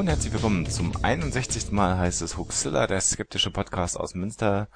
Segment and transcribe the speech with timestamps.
[0.00, 1.72] Und herzlich willkommen zum 61.
[1.72, 4.68] Mal heißt es Huxilla, der skeptische Podcast aus Münster.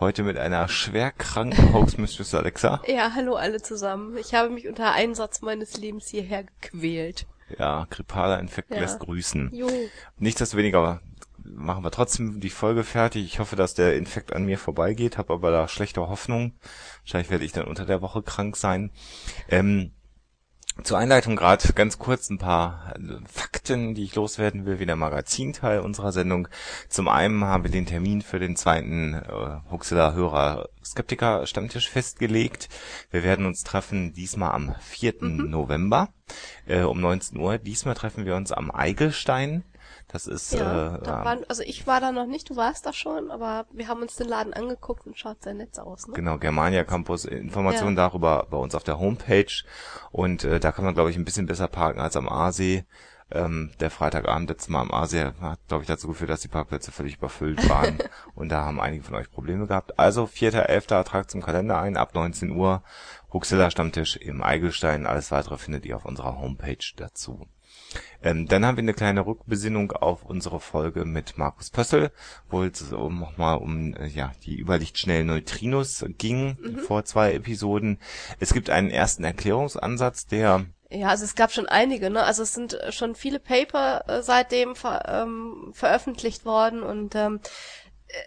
[0.00, 2.82] Heute mit einer schwer kranken Hoax-Mistress Alexa.
[2.88, 4.16] Ja, hallo alle zusammen.
[4.16, 7.28] Ich habe mich unter Einsatz meines Lebens hierher gequält.
[7.56, 8.80] Ja, grippaler Infekt Ja.
[8.80, 9.54] lässt grüßen.
[9.54, 9.70] Jo.
[10.18, 11.00] Nichtsdestoweniger
[11.44, 13.24] machen wir trotzdem die Folge fertig.
[13.24, 16.54] Ich hoffe, dass der Infekt an mir vorbeigeht, habe aber da schlechte Hoffnung.
[17.04, 18.90] Wahrscheinlich werde ich dann unter der Woche krank sein.
[19.48, 19.92] Ähm,
[20.82, 24.96] zur Einleitung gerade ganz kurz ein paar äh, Fakten, die ich loswerden will, wie der
[24.96, 26.48] Magazinteil unserer Sendung.
[26.88, 32.68] Zum einen haben wir den Termin für den zweiten äh, Huxilla Hörer Skeptiker Stammtisch festgelegt.
[33.10, 35.22] Wir werden uns treffen diesmal am 4.
[35.22, 36.08] November
[36.66, 37.58] äh, um 19 Uhr.
[37.58, 39.64] Diesmal treffen wir uns am Eigelstein.
[40.12, 42.92] Das ist Ja, äh, da waren, also ich war da noch nicht, du warst da
[42.92, 46.14] schon, aber wir haben uns den Laden angeguckt und schaut sehr nett aus, ne?
[46.14, 47.24] Genau, Germania Campus.
[47.24, 48.08] Informationen Ja.
[48.08, 49.52] darüber bei uns auf der Homepage.
[50.10, 52.84] Und äh, da kann man, glaube ich, ein bisschen besser parken als am Aasee.
[53.34, 56.92] Ähm, der Freitagabend letztes Mal am Aasee hat, glaube ich, dazu geführt, dass die Parkplätze
[56.92, 57.96] völlig überfüllt waren.
[58.34, 59.98] und da haben einige von euch Probleme gehabt.
[59.98, 61.02] Also 4.11.
[61.04, 62.82] tragt zum Kalender ein, ab 19 Uhr.
[63.32, 65.06] Huxilla Stammtisch im Eigelstein.
[65.06, 67.46] Alles weitere findet ihr auf unserer Homepage dazu.
[68.22, 72.10] Ähm, dann haben wir eine kleine Rückbesinnung auf unsere Folge mit Markus Pössl,
[72.50, 76.56] wo es um, nochmal um äh, ja, die überlichtschnellen Neutrinos ging,
[76.86, 77.98] vor zwei Episoden.
[78.38, 82.22] Es gibt einen ersten Erklärungsansatz, der Ja, also es gab schon einige, ne?
[82.22, 87.40] Also es sind äh, schon viele Paper äh, seitdem ver ähm, veröffentlicht worden und ähm,
[87.40, 87.81] äh,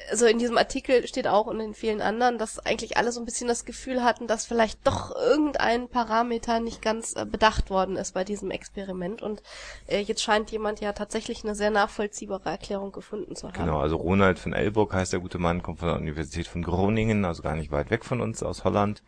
[0.10, 3.26] also in diesem Artikel steht auch und in vielen anderen, dass eigentlich alle so ein
[3.26, 8.14] bisschen das Gefühl hatten, dass vielleicht doch irgendein Parameter nicht ganz äh, bedacht worden ist
[8.14, 9.44] bei diesem Experiment und
[9.88, 13.54] äh, jetzt scheint jemand ja tatsächlich eine sehr nachvollziehbare Erklärung gefunden zu haben.
[13.54, 17.26] Genau, also Ronald von Elburg heißt der gute Mann, kommt von der Universität von Groningen,
[17.26, 19.04] also gar nicht weit weg von uns aus Holland.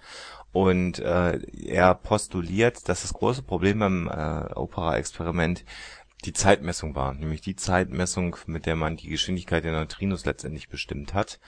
[0.54, 5.64] Und äh, er postuliert, dass das große Problem beim äh, Opera-Experiment
[6.26, 11.14] die Zeitmessung war, nämlich die Zeitmessung, mit der man die Geschwindigkeit der Neutrinos letztendlich bestimmt
[11.14, 11.40] hat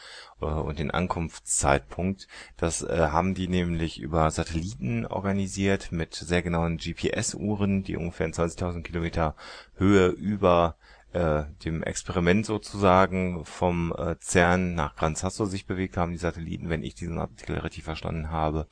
[0.41, 2.28] äh, und den Ankunftszeitpunkt.
[2.56, 8.34] Das äh, haben die nämlich über Satelliten organisiert mit sehr genauen GPS-Uhren, die ungefähr in
[8.34, 9.35] 20.000 Kilometer
[9.75, 10.75] Höhe über
[11.14, 16.70] äh, dem Experiment sozusagen vom äh, CERN nach Gran Sasso sich bewegt haben, die Satelliten,
[16.70, 18.68] wenn ich diesen Artikel richtig verstanden habe.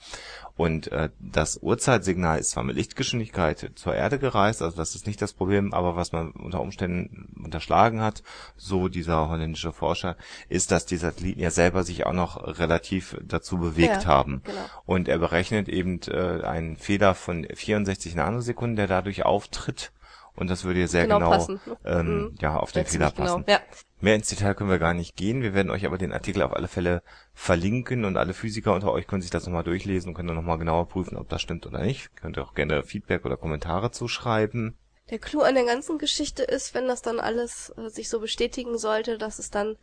[0.55, 5.21] Und äh, das Uhrzeitsignal ist zwar mit Lichtgeschwindigkeit zur Erde gereist, also das ist nicht
[5.21, 8.23] das Problem, aber was man unter Umständen unterschlagen hat,
[8.55, 10.15] so dieser holländische Forscher,
[10.49, 14.41] ist, dass die Satelliten ja selber sich auch noch relativ dazu bewegt Ja, haben.
[14.43, 14.59] genau.
[14.85, 19.91] Und er berechnet eben äh, einen Fehler von 64 Nanosekunden, der dadurch auftritt.
[20.37, 21.77] Und das würde sehr Genau genau, passen, ne?
[21.83, 22.35] ähm, Mhm.
[22.39, 23.23] ja, auf den Ja, Fehler genau.
[23.25, 23.45] passen.
[23.49, 23.59] Ja.
[23.99, 25.41] Mehr ins Detail können wir gar nicht gehen.
[25.41, 27.01] Wir werden euch aber den Artikel auf alle Fälle
[27.33, 30.59] verlinken und alle Physiker unter euch können sich das nochmal durchlesen und können dann nochmal
[30.59, 32.15] genauer prüfen, ob das stimmt oder nicht.
[32.15, 34.77] Könnt ihr auch gerne Feedback oder Kommentare zuschreiben.
[35.09, 38.77] Der Clou an der ganzen Geschichte ist, wenn das dann alles äh, sich so bestätigen
[38.77, 39.77] sollte, dass es dann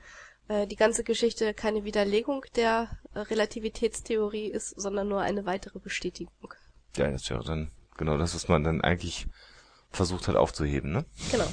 [0.48, 6.54] äh, die ganze Geschichte keine Widerlegung der äh, Relativitätstheorie ist, sondern nur eine weitere Bestätigung.
[6.96, 9.26] Ja, das wäre dann genau das, was man dann eigentlich
[9.94, 11.04] versucht hat aufzuheben, ne?
[11.30, 11.46] Genau.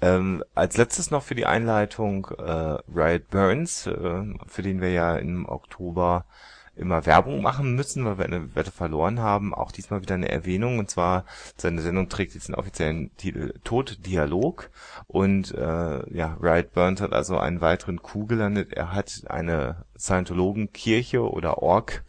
[0.00, 5.16] Ähm, als letztes noch für die Einleitung äh, Riot Burns, äh, für den wir ja
[5.16, 6.26] im Oktober
[6.74, 9.52] immer Werbung machen müssen, weil wir eine Wette verloren haben.
[9.52, 11.26] Auch diesmal wieder eine Erwähnung und zwar
[11.56, 14.70] seine Sendung trägt jetzt den offiziellen Titel Tod-Dialog
[15.06, 18.72] und äh, ja, Riot Burns hat also einen weiteren Coup gelandet.
[18.72, 22.04] Er hat eine Scientologenkirche oder Org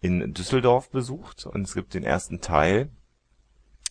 [0.00, 2.90] in Düsseldorf besucht und es gibt den ersten Teil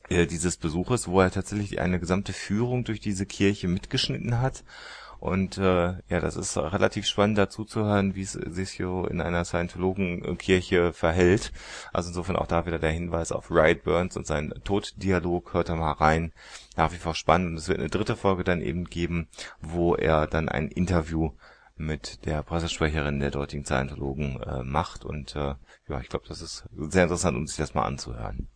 [0.10, 4.64] äh, dieses Besuches, wo er tatsächlich eine gesamte Führung durch diese Kirche mitgeschnitten hat.
[5.20, 9.20] Und äh, ja, das ist relativ spannend dazu zu hören, wie es sich so in
[9.20, 11.52] einer Scientologenkirche verhält.
[11.92, 15.54] Also insofern auch da wieder der Hinweis auf Riot Burns und seinen Toddialog.
[15.54, 16.34] Hört da mal rein.
[16.76, 17.50] Nach wie vor spannend.
[17.52, 19.28] Und es wird eine dritte Folge dann eben geben,
[19.60, 21.32] wo er dann ein Interview
[21.76, 25.04] mit der Pressesprecherin der dortigen Scientologen äh, macht.
[25.04, 25.56] Und äh,
[25.90, 28.50] ja, ich glaube, das ist sehr interessant, um sich das mal anzuhören.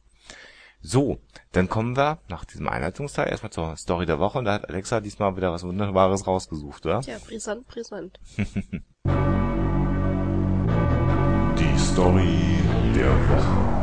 [0.83, 1.19] So,
[1.51, 5.00] dann kommen wir nach diesem Einleitungsteil erstmal zur Story der Woche und da hat Alexa
[5.00, 7.01] diesmal wieder was Wunderbares rausgesucht, oder?
[7.01, 8.19] Tja, brisant, brisant.
[11.60, 12.39] Die Story
[12.95, 13.81] der Woche.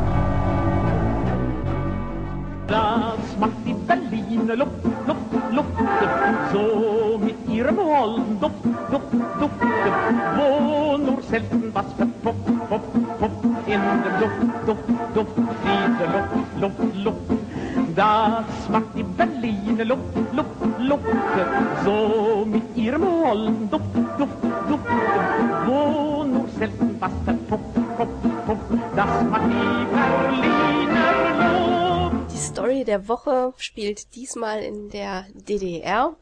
[2.67, 5.69] Das macht die Berliner Luft, Luft, Luft,
[6.51, 9.61] so mit ihrem holden Duft, Duft, Duft,
[10.35, 12.81] wo nur selten was verpufft, puff,
[13.19, 13.28] puff,
[13.71, 17.39] in dem Luft, Duft, Duft, diese Luft, Luft, Luft.
[17.95, 20.01] Das macht die Berliner Luft,
[20.33, 21.03] Luft, Luft,
[21.85, 24.85] so mit ihrem holden Duft, Duft, Duft,
[25.65, 28.09] wo nur selten was verpufft, puff,
[28.45, 28.59] puff,
[28.95, 31.11] das macht die Berliner
[32.11, 32.33] Luft.
[32.33, 36.15] Die Story der Woche spielt diesmal in der DDR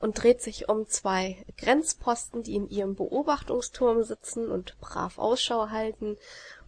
[0.00, 6.16] und dreht sich um zwei Grenzposten, die in ihrem Beobachtungsturm sitzen und brav Ausschau halten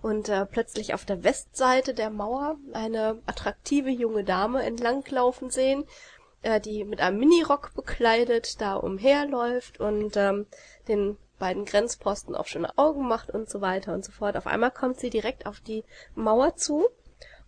[0.03, 5.85] und äh, plötzlich auf der Westseite der Mauer eine attraktive junge Dame entlanglaufen sehen,
[6.43, 10.47] äh, die mit einem Minirock bekleidet da umherläuft und ähm,
[10.89, 14.37] den beiden Grenzposten auch schöne Augen macht und so weiter und so fort.
[14.37, 16.89] Auf einmal kommt sie direkt auf die Mauer zu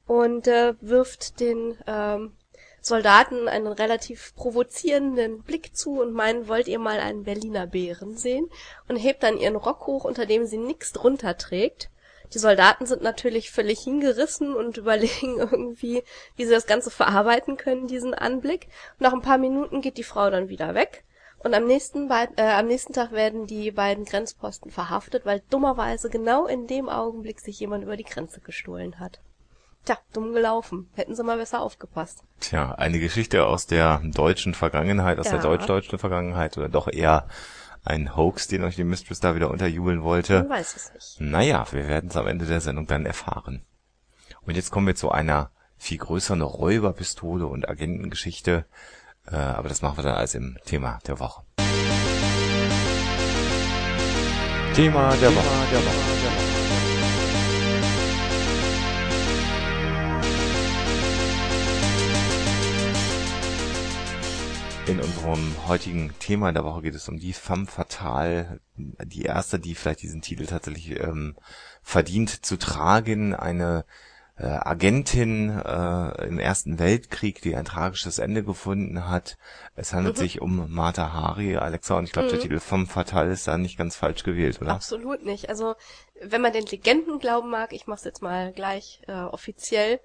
[0.07, 2.33] und äh, wirft den ähm,
[2.81, 8.51] Soldaten einen relativ provozierenden Blick zu und meinen, wollt ihr mal einen Berliner Bären sehen?
[8.89, 11.91] Und hebt dann ihren Rock hoch, unter dem sie nichts drunter trägt.
[12.35, 16.03] Die Soldaten sind natürlich völlig hingerissen und überlegen irgendwie,
[16.37, 18.69] wie sie das Ganze verarbeiten können, diesen Anblick.
[18.99, 21.05] Und nach ein paar Minuten geht die Frau dann wieder weg.
[21.45, 26.47] Und am nächsten, äh, am nächsten Tag werden die beiden Grenzposten verhaftet, weil dummerweise genau
[26.47, 29.21] in dem Augenblick sich jemand über die Grenze gestohlen hat.
[29.85, 30.89] Tja, dumm gelaufen.
[30.95, 32.23] Hätten sie mal besser aufgepasst.
[32.39, 35.33] Tja, eine Geschichte aus der deutschen Vergangenheit, aus Ja.
[35.33, 37.27] der deutsch-deutschen Vergangenheit oder doch eher
[37.85, 40.41] ein Hoax, den euch die Mistress da wieder unterjubeln wollte.
[40.41, 41.21] Man weiß es nicht.
[41.21, 43.63] Naja, wir werden es am Ende der Sendung dann erfahren.
[44.43, 48.67] Und jetzt kommen wir zu einer viel größeren Räuberpistole und Agentengeschichte,
[49.27, 51.43] äh, aber das machen wir dann alles im Thema der Woche.
[54.75, 55.71] Thema der Woche.
[55.71, 56.12] Der Woche.
[64.89, 69.77] In unserem heutigen Thema der Woche geht es um die Femme Fatale, die erste, die
[69.77, 71.37] vielleicht diesen Titel tatsächlich ähm,
[71.83, 73.85] verdient zu tragen, eine
[74.37, 79.39] äh, Agentin äh, im Ersten Weltkrieg, die ein tragisches Ende gefunden hat.
[79.77, 83.47] Es handelt sich um Martha Hari, Alexa, und ich glaube, der Titel Femme Fatale ist
[83.47, 84.73] da nicht ganz falsch gewählt, oder?
[84.73, 85.49] Absolut nicht.
[85.49, 85.77] Also,
[86.21, 90.01] wenn man den Legenden glauben mag, ich mach's jetzt mal gleich äh, offiziell,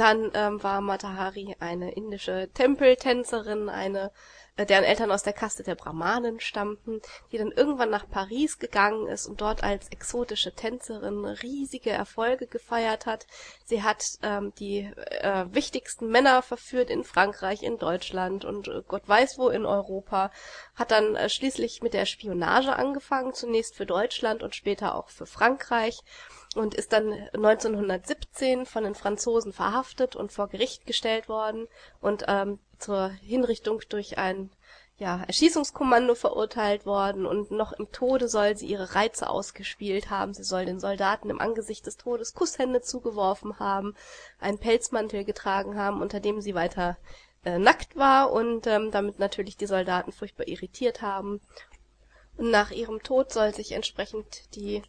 [0.00, 4.10] dann ähm, war Matahari eine indische Tempeltänzerin, eine
[4.56, 7.00] äh, deren Eltern aus der Kaste der Brahmanen stammten,
[7.32, 13.06] die dann irgendwann nach Paris gegangen ist und dort als exotische Tänzerin riesige Erfolge gefeiert
[13.06, 13.26] hat.
[13.64, 19.08] Sie hat ähm, die äh, wichtigsten Männer verführt in Frankreich, in Deutschland und äh, Gott
[19.08, 20.30] weiß wo in Europa,
[20.76, 25.26] hat dann äh, schließlich mit der Spionage angefangen, zunächst für Deutschland und später auch für
[25.26, 26.00] Frankreich
[26.54, 31.68] und ist dann 1917 von den Franzosen verhaftet und vor Gericht gestellt worden
[32.00, 34.50] und ähm, zur Hinrichtung durch ein
[34.96, 40.34] ja, Erschießungskommando verurteilt worden und noch im Tode soll sie ihre Reize ausgespielt haben.
[40.34, 43.96] Sie soll den Soldaten im Angesicht des Todes Kusshände zugeworfen haben,
[44.38, 46.96] einen Pelzmantel getragen haben, unter dem sie weiter
[47.44, 51.40] äh, nackt war und ähm, damit natürlich die Soldaten furchtbar irritiert haben.
[52.36, 54.82] Und nach ihrem Tod soll sich entsprechend die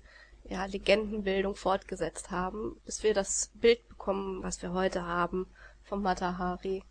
[0.47, 5.47] ja, Legendenbildung fortgesetzt haben, bis wir das Bild bekommen, was wir heute haben
[5.83, 6.83] vom Matahari.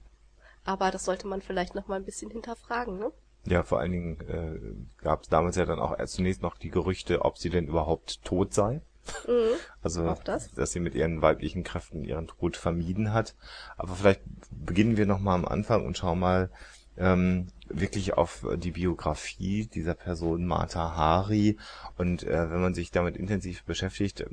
[0.65, 3.13] Aber das sollte man vielleicht noch mal ein bisschen hinterfragen, ne?
[3.47, 6.71] Ja, vor allen Dingen äh, gab es damals ja dann auch erst zunächst noch die
[6.71, 8.81] Gerüchte, ob sie denn überhaupt tot sei.
[9.83, 10.51] Also, Auch das.
[10.53, 13.35] dass sie mit ihren weiblichen Kräften ihren Tod vermieden hat.
[13.77, 16.51] Aber vielleicht beginnen wir nochmal am Anfang und schauen mal
[16.97, 21.57] ähm, wirklich auf die Biografie dieser Person Martha Hari.
[21.97, 24.25] Und äh, wenn man sich damit intensiv beschäftigt,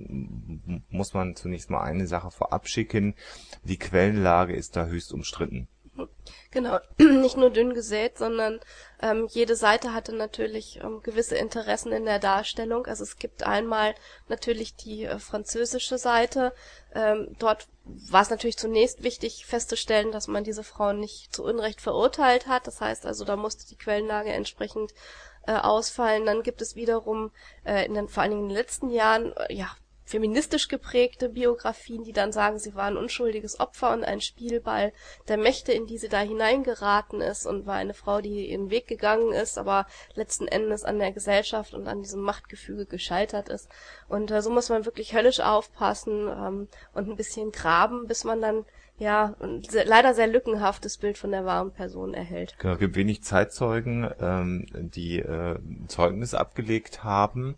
[0.90, 3.16] muss man zunächst mal eine Sache vorab schicken.
[3.64, 5.68] Die Quellenlage ist da höchst umstritten.
[6.52, 8.60] Genau, nicht nur dünn gesät, sondern
[9.02, 12.86] ähm, jede Seite hatte natürlich ähm, gewisse Interessen in der Darstellung.
[12.86, 13.96] Also es gibt einmal
[14.28, 16.54] natürlich die äh, französische Seite.
[16.94, 21.82] Ähm, dort war es natürlich zunächst wichtig festzustellen, dass man diese Frau nicht zu Unrecht
[21.82, 22.68] verurteilt hat.
[22.68, 24.94] Das heißt also, da musste die Quellenlage entsprechend
[25.48, 26.26] äh, ausfallen.
[26.26, 27.32] Dann gibt es wiederum
[27.64, 29.70] äh, in den vor allen Dingen in den letzten Jahren äh, ja
[30.12, 34.92] feministisch geprägte Biografien, die dann sagen, sie war ein unschuldiges Opfer und ein Spielball
[35.30, 38.88] der Mächte, in die sie da hineingeraten ist und war eine Frau, die ihren Weg
[38.88, 43.70] gegangen ist, aber letzten Endes an der Gesellschaft und an diesem Machtgefüge gescheitert ist.
[44.10, 48.42] Und äh, so muss man wirklich höllisch aufpassen ähm, und ein bisschen graben, bis man
[48.42, 48.66] dann
[48.98, 52.56] ja ein sehr, leider sehr lückenhaftes Bild von der wahren Person erhält.
[52.60, 57.56] Genau, gibt wenig Zeitzeugen, ähm, die äh, Zeugnis abgelegt haben.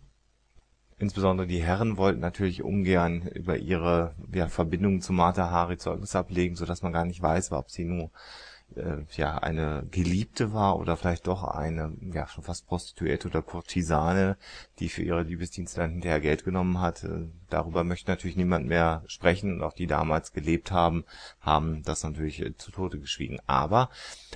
[1.04, 6.56] Insbesondere die Herren wollten natürlich ungern über ihre ja, Verbindung zu Martha Hari Zeugnis ablegen,
[6.56, 8.10] sodass man gar nicht weiß, ob sie nur
[8.74, 14.38] äh, ja eine Geliebte war oder vielleicht doch eine ja schon fast Prostituierte oder Kurtisane,
[14.78, 17.04] die für ihre Liebesdienste dann hinterher Geld genommen hat.
[17.04, 21.04] Äh, darüber möchte natürlich niemand mehr sprechen und auch die damals gelebt haben,
[21.38, 23.40] haben das natürlich äh, zu Tode geschwiegen.
[23.46, 23.90] Aber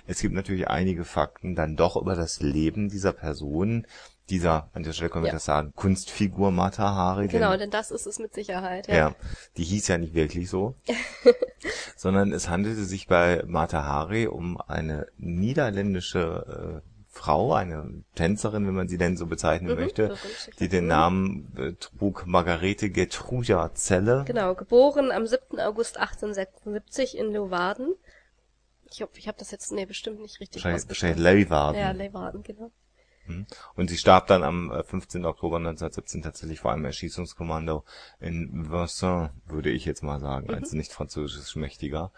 [0.06, 3.86] es gibt natürlich einige Fakten dann doch über das Leben dieser Person,
[4.30, 5.34] dieser, an der Stelle können wir Ja.
[5.34, 7.28] das sagen, Kunstfigur Mata Hari.
[7.28, 8.88] Genau, denn, denn das ist es mit Sicherheit.
[8.88, 8.94] ja.
[8.94, 9.14] Ja.
[9.56, 10.74] die hieß ja nicht wirklich so,
[11.96, 18.74] sondern es handelte sich bei Mata Hari um eine niederländische äh, Frau, eine Tänzerin, wenn
[18.74, 20.14] man sie denn so bezeichnen Mhm, möchte,
[20.60, 24.24] die den Namen äh, trug Margarete Gertruja Zelle.
[24.26, 25.58] Genau, geboren am 7.
[25.58, 27.94] August 1876 in Leeuwarden.
[28.90, 31.18] Ich hoffe, ich habe das jetzt, nee, bestimmt nicht richtig ausgesprochen.
[31.18, 31.80] Leeuwarden.
[31.80, 32.70] Ja, Leeuwarden, genau.
[33.74, 35.24] Und sie starb dann am äh, 15.
[35.24, 37.84] Oktober 1917 tatsächlich vor einem Erschießungskommando
[38.20, 42.10] in Vincennes, würde ich jetzt mal sagen, als nicht französisches Mächtiger.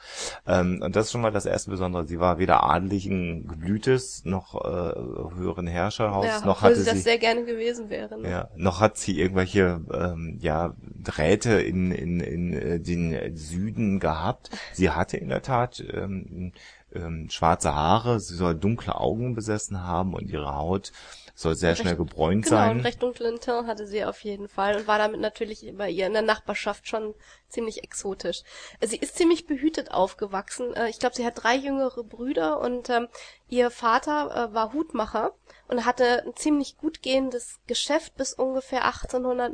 [0.47, 2.07] Ähm, und das ist schon mal das erste Besondere.
[2.07, 7.01] Sie war weder adeligen Geblütes noch äh, höheren Herrscherhaus, Ja, noch hatte sie das sie
[7.01, 8.21] sehr gerne gewesen wäre.
[8.21, 8.31] Ne?
[8.31, 14.51] ja, noch hat sie irgendwelche ähm, ja, Drähte in, in, in äh, den Süden gehabt.
[14.73, 16.53] Sie hatte in der Tat ähm,
[16.95, 20.93] ähm, schwarze Haare, sie soll dunkle Augen besessen haben und ihre Haut
[21.35, 22.71] soll sehr schnell gebräunt Genau, sein.
[22.71, 26.07] einen recht dunklen Teint hatte sie auf jeden Fall und war damit natürlich bei ihr
[26.07, 27.15] in der Nachbarschaft schon
[27.51, 28.43] ziemlich exotisch.
[28.81, 30.75] Sie ist ziemlich behütet aufgewachsen.
[30.75, 33.09] Äh, Ich glaube, sie hat drei jüngere Brüder und ähm,
[33.49, 35.33] ihr Vater äh, war Hutmacher
[35.69, 38.85] und hatte ein ziemlich gut gehendes Geschäft bis ungefähr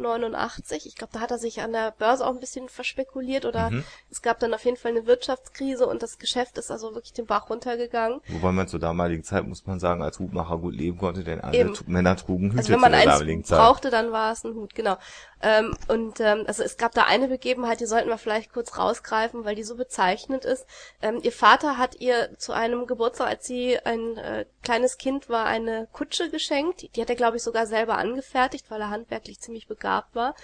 [0.04, 0.86] 1889.
[0.86, 3.84] Ich glaube, da hat er sich an der Börse auch ein bisschen verspekuliert oder Mhm.
[4.10, 7.26] es gab dann auf jeden Fall eine Wirtschaftskrise und das Geschäft ist also wirklich den
[7.26, 8.20] Bach runtergegangen.
[8.28, 11.72] Wobei man zur damaligen Zeit, muss man sagen, als Hutmacher gut leben konnte, denn alle
[11.86, 13.58] Männer trugen Hüte Also wenn man zu der damaligen Zeit.
[13.58, 14.96] brauchte, dann war es ein Hut, genau.
[15.42, 19.44] Ähm, und ähm, also es gab da eine Begebenheit, die sollten wir vielleicht kurz rausgreifen,
[19.44, 20.66] weil die so bezeichnend ist.
[21.02, 25.44] Ähm, ihr Vater hat ihr zu einem Geburtstag, als sie ein äh, kleines Kind war,
[25.44, 26.82] eine Kutsche geschenkt.
[26.82, 30.34] Die, die hat er, glaube ich, sogar selber angefertigt, weil er handwerklich ziemlich begabt war.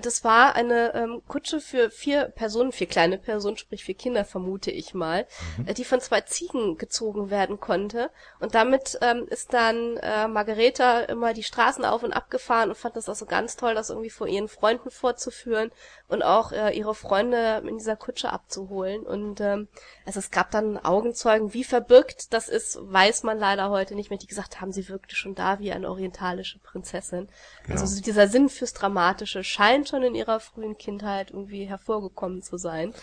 [0.00, 4.70] Das war eine ähm, Kutsche für vier Personen, vier kleine Personen, sprich vier Kinder, vermute
[4.70, 5.26] ich mal,
[5.66, 8.10] äh, die von zwei Ziegen gezogen werden konnte.
[8.40, 12.76] Und damit ähm, ist dann äh, Margareta immer die Straßen auf und ab gefahren und
[12.76, 15.70] fand das auch so ganz toll, das irgendwie vor ihren Freunden vorzuführen
[16.08, 19.02] und auch äh, ihre Freunde in dieser Kutsche abzuholen.
[19.02, 19.68] Und ähm,
[20.04, 24.18] also es gab dann Augenzeugen, wie verbirgt das ist, weiß man leider heute nicht mehr,
[24.18, 27.28] die gesagt haben, sie wirkte schon da wie eine orientalische Prinzessin.
[27.68, 32.56] Also so dieser Sinn fürs Dramatische scheint schon in ihrer frühen Kindheit irgendwie hervorgekommen zu
[32.56, 32.94] sein.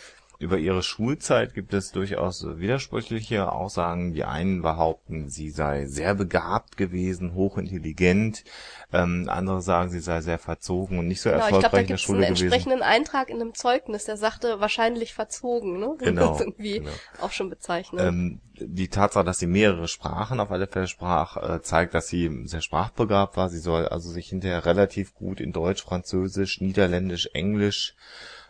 [0.43, 4.13] Über ihre Schulzeit gibt es durchaus widersprüchliche Aussagen.
[4.13, 8.43] Die einen behaupten, sie sei sehr begabt gewesen, hochintelligent.
[8.91, 11.81] Ähm, andere sagen, sie sei sehr verzogen und nicht so Genau, ich glaube, da erfolgreich
[11.81, 12.43] in der einen Schule gewesen.
[12.43, 15.95] entsprechenden Eintrag in einem Zeugnis, der sagte, wahrscheinlich verzogen, ne?
[16.03, 16.91] Genau, Das irgendwie genau.
[17.21, 18.01] auch schon bezeichnet.
[18.01, 22.29] Ähm, die Tatsache, dass sie mehrere Sprachen auf alle Fälle sprach, äh, zeigt, dass sie
[22.43, 23.49] sehr sprachbegabt war.
[23.49, 27.95] Sie soll also sich hinterher relativ gut in Deutsch, Französisch, Niederländisch, Englisch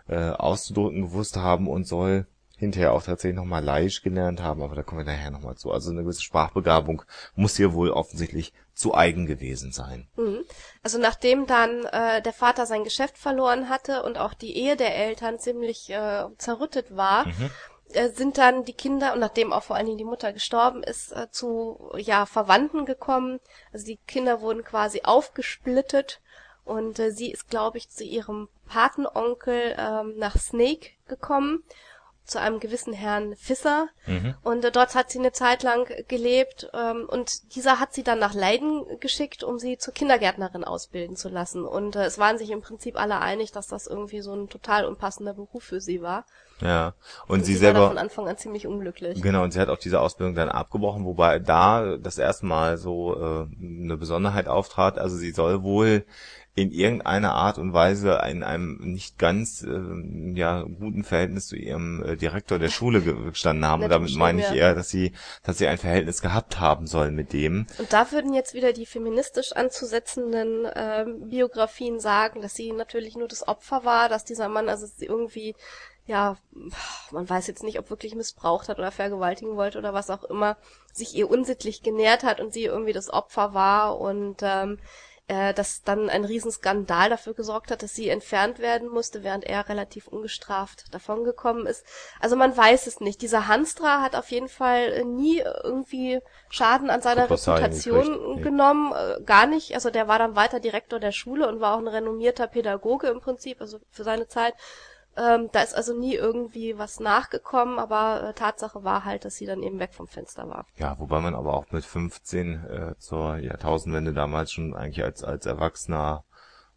[0.08, 2.26] äh, auszudrücken gewusst haben und soll
[2.58, 5.72] hinterher auch tatsächlich nochmal Laisch gelernt haben, aber da kommen wir nachher nochmal zu.
[5.72, 7.04] Also eine gewisse Sprachbegabung
[7.36, 10.08] muss ihr wohl offensichtlich zu eigen gewesen sein.
[10.16, 10.44] Mhm.
[10.82, 14.96] Also nachdem dann äh, der Vater sein Geschäft verloren hatte und auch die Ehe der
[14.96, 17.26] Eltern ziemlich äh, zerrüttet war,
[17.94, 21.12] äh, sind dann die Kinder und nachdem auch vor allen Dingen die Mutter gestorben ist,
[21.12, 23.40] äh, zu ja Verwandten gekommen.
[23.72, 26.22] Also die Kinder wurden quasi aufgesplittet
[26.66, 31.64] und äh, sie ist, glaube ich, zu ihrem Patenonkel ähm, nach Snake gekommen
[32.26, 33.90] zu einem gewissen Herrn Fisser.
[34.44, 38.20] Und äh, dort hat sie eine Zeit lang gelebt ähm, und dieser hat sie dann
[38.20, 41.66] nach Leiden geschickt, um sie zur Kindergärtnerin ausbilden zu lassen.
[41.66, 44.86] Und äh, es waren sich im Prinzip alle einig, dass das irgendwie so ein total
[44.86, 46.26] unpassender Beruf für sie war.
[46.62, 46.94] Ja.
[47.28, 47.88] Und, sie, sie war da selber.
[47.90, 49.22] von Anfang an ziemlich unglücklich.
[49.22, 53.16] Genau, und sie hat auch diese Ausbildung dann abgebrochen, wobei da das erste Mal so
[53.16, 54.98] äh, eine Besonderheit auftrat.
[54.98, 56.06] Also sie soll wohl
[56.56, 62.04] in irgendeiner Art und Weise in einem nicht ganz äh, ja guten Verhältnis zu ihrem
[62.04, 63.82] äh, Direktor der Schule ge- gestanden haben.
[63.82, 67.34] Und damit meine ich eher, dass sie, dass sie ein Verhältnis gehabt haben soll mit
[67.34, 67.66] dem.
[67.80, 73.28] Und da würden jetzt wieder die feministisch anzusetzenden ähm, Biografien sagen, dass sie natürlich nur
[73.28, 75.56] das Opfer war, dass dieser Mann also sie irgendwie,
[76.06, 76.36] ja,
[77.12, 80.58] man weiß jetzt nicht, ob wirklich missbraucht hat oder vergewaltigen wollte oder was auch immer,
[80.92, 84.80] sich ihr unsittlich genährt hat und sie irgendwie das Opfer war und ähm,
[85.28, 89.70] äh, dass dann ein Riesenskandal dafür gesorgt hat, dass sie entfernt werden musste, während er
[89.70, 91.86] relativ ungestraft davongekommen ist.
[92.20, 93.22] Also man weiß es nicht.
[93.22, 96.20] Dieser Hanstra hat auf jeden Fall äh, nie irgendwie
[96.50, 99.74] Schaden an seiner Reputation genommen, äh, gar nicht.
[99.76, 103.22] Also der war dann weiter Direktor der Schule und war auch ein renommierter Pädagoge im
[103.22, 104.54] Prinzip, also für seine Zeit.
[105.16, 109.46] Ähm, da ist also nie irgendwie was nachgekommen, aber äh, Tatsache war halt, dass sie
[109.46, 110.66] dann eben weg vom Fenster war.
[110.78, 115.46] Ja, wobei man aber auch mit 15 äh, zur Jahrtausendwende damals schon eigentlich als als
[115.46, 116.24] Erwachsener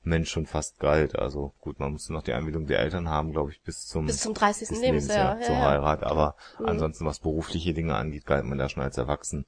[0.03, 1.19] Mensch schon fast galt.
[1.19, 4.21] Also gut, man musste noch die Einwilligung der Eltern haben, glaube ich, bis zum, Bis
[4.21, 4.69] zum 30.
[4.69, 5.41] bis Lebensjahr.
[5.41, 5.71] zur ja, ja.
[5.71, 6.05] Heirat.
[6.05, 6.67] Aber Mhm.
[6.67, 9.47] ansonsten, was berufliche Dinge angeht, galt man da schon als erwachsen.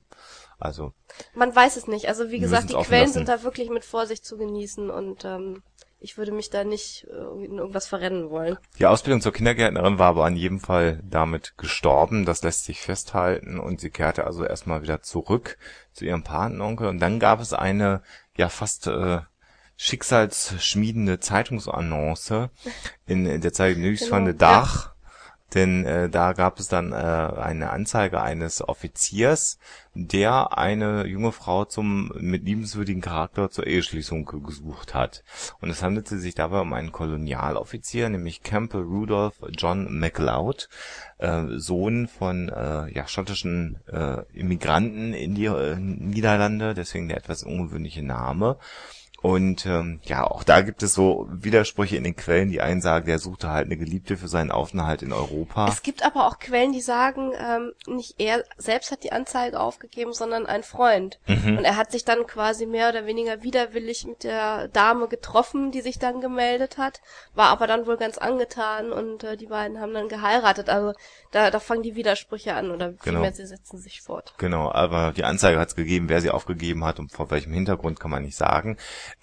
[0.59, 0.92] Also
[1.35, 2.09] Man weiß es nicht.
[2.09, 3.12] Also wie gesagt, die Quellen lassen.
[3.12, 5.62] sind da wirklich mit Vorsicht zu genießen und ähm,
[6.00, 8.59] ich würde mich da nicht äh, in irgendwas verrennen wollen.
[8.78, 13.59] Die Ausbildung zur Kindergärtnerin war aber in jedem Fall damit gestorben, das lässt sich festhalten
[13.59, 15.59] und sie kehrte also erstmal wieder zurück
[15.93, 18.02] zu ihrem Patenonkel und dann gab es eine
[18.37, 19.21] ja fast äh,
[19.76, 22.50] schicksalsschmiedende Zeitungsannonce
[23.07, 24.95] in, in der Zeitung News Genau, van de ja.
[25.55, 29.59] Denn äh, da gab es dann äh, eine Anzeige eines Offiziers,
[29.95, 35.25] der eine junge Frau zum mit liebenswürdigen Charakter zur Eheschließung ge- gesucht hat.
[35.61, 40.69] Und es handelte sich dabei um einen Kolonialoffizier, nämlich Campbell Rudolph John MacLeod,
[41.17, 47.43] äh, Sohn von äh, ja, schottischen äh, Immigranten in die äh, Niederlande, deswegen der etwas
[47.43, 48.59] ungewöhnliche Name.
[49.20, 52.50] Und ähm, ja, auch da gibt es so Widersprüche in den Quellen.
[52.50, 55.66] Die einen sagen, der suchte halt eine Geliebte für seinen Aufenthalt in Europa.
[55.68, 60.12] Es gibt aber auch Quellen, die sagen, ähm, nicht er selbst hat die Anzeige aufgegeben,
[60.12, 61.18] sondern ein Freund.
[61.26, 61.58] Mhm.
[61.58, 65.80] Und er hat sich dann quasi mehr oder weniger widerwillig mit der Dame getroffen, die
[65.80, 67.00] sich dann gemeldet hat,
[67.34, 70.68] war aber dann wohl ganz angetan und äh, die beiden haben dann geheiratet.
[70.68, 70.92] Also
[71.32, 73.02] da, da fangen die Widersprüche an oder Genau.
[73.02, 74.34] vielmehr sie setzen sich fort.
[74.38, 77.98] Genau, aber die Anzeige hat es gegeben, wer sie aufgegeben hat und vor welchem Hintergrund
[78.00, 78.76] kann man nicht sagen.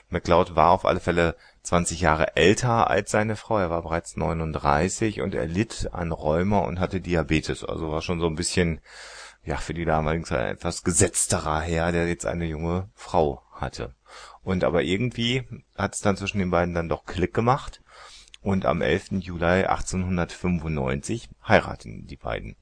[0.09, 5.21] MacLeod war auf alle Fälle 20 Jahre älter als seine Frau, er war bereits 39
[5.21, 8.81] und er litt an Rheuma und hatte Diabetes, also war schon so ein bisschen,
[9.43, 13.95] ja, für die damaligen Zeit etwas gesetzterer Herr, der jetzt eine junge Frau hatte.
[14.43, 15.43] Und aber irgendwie
[15.75, 17.81] hat es dann zwischen den beiden dann doch Klick gemacht
[18.41, 19.13] und am 11.
[19.21, 22.55] Juli 1895 heiraten die beiden.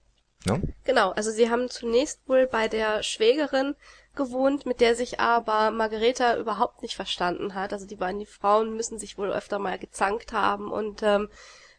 [0.46, 0.62] Ne?
[0.86, 3.76] Genau, also sie haben zunächst wohl bei der Schwägerin
[4.16, 7.74] gewohnt, mit der sich aber Margareta überhaupt nicht verstanden hat.
[7.74, 11.30] Also die beiden die Frauen müssen sich wohl öfter mal gezankt haben und ähm,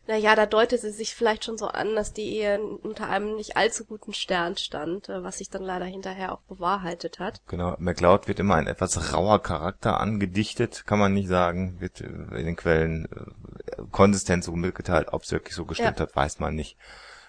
[0.07, 3.57] naja, da deutete sie sich vielleicht schon so an, dass die Ehe unter einem nicht
[3.57, 7.41] allzu guten Stern stand, äh, was sich dann leider hinterher auch bewahrheitet hat.
[7.49, 12.07] Genau, MacLeod wird immer ein etwas rauer Charakter angedichtet, kann man nicht sagen, wird äh,
[12.07, 16.03] in den Quellen äh, konsistent so mitgeteilt, ob es wirklich so gestimmt Ja.
[16.03, 16.77] hat, weiß man nicht.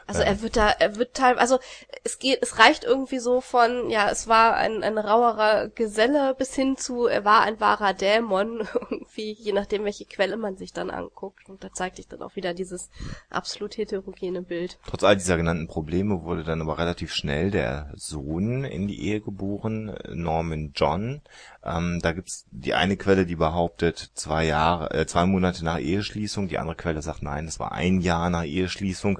[0.07, 1.59] Also er wird da, er wird teilweise, also
[2.03, 6.53] es geht, es reicht irgendwie so von, ja, es war ein, ein rauerer Geselle bis
[6.53, 10.91] hin zu, er war ein wahrer Dämon, irgendwie, je nachdem, welche Quelle man sich dann
[10.91, 11.49] anguckt.
[11.49, 12.89] Und da zeigt sich dann auch wieder dieses
[13.31, 14.77] absolut heterogene Bild.
[14.87, 19.21] Trotz all dieser genannten Probleme wurde dann aber relativ schnell der Sohn in die Ehe
[19.21, 21.21] geboren, Norman John.
[21.63, 26.47] Ähm, da gibt's die eine Quelle, die behauptet zwei Jahre, äh, zwei Monate nach Eheschließung,
[26.47, 29.19] die andere Quelle sagt nein, es war ein Jahr nach Eheschließung.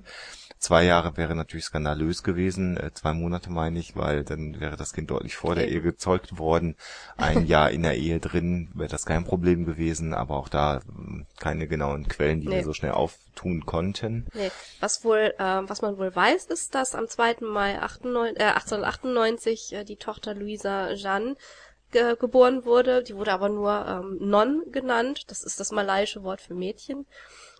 [0.66, 4.94] Zwei Jahre wäre natürlich skandalös gewesen, äh, zwei Monate meine ich, weil dann wäre das
[4.94, 5.68] Kind deutlich vor der.
[5.68, 6.76] Ehe gezeugt worden.
[7.18, 11.26] Ein Jahr in der Ehe drin wäre das kein Problem gewesen, aber auch da mh,
[11.38, 12.56] keine genauen Quellen, die Nee.
[12.56, 14.26] wir so schnell auftun konnten.
[14.34, 14.50] Nee,
[14.80, 17.42] was wohl, äh, was man wohl weiß, ist, dass am 2.
[17.42, 21.36] Mai 98, äh, 1898 äh, die Tochter Luisa Jeanne
[21.92, 23.04] ge geboren wurde.
[23.04, 25.26] Die wurde aber nur ähm, Non genannt.
[25.28, 27.06] Das ist das malaiische Wort für Mädchen.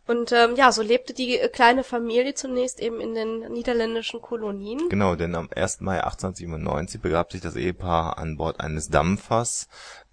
[0.08, 4.88] Und ähm, ja, so lebte die äh, kleine Familie zunächst eben in den niederländischen Kolonien.
[4.90, 5.82] Genau, denn am 1.
[5.82, 9.68] Mai 1897 begab sich das Ehepaar an Bord eines Dampfers,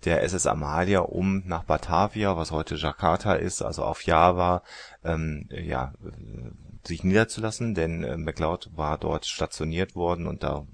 [0.05, 4.63] der SS Amalia, um nach Batavia, was heute Jakarta ist, also auf Java,
[5.05, 10.67] ähm, ja, äh, sich niederzulassen, denn äh, MacLeod war dort stationiert worden und da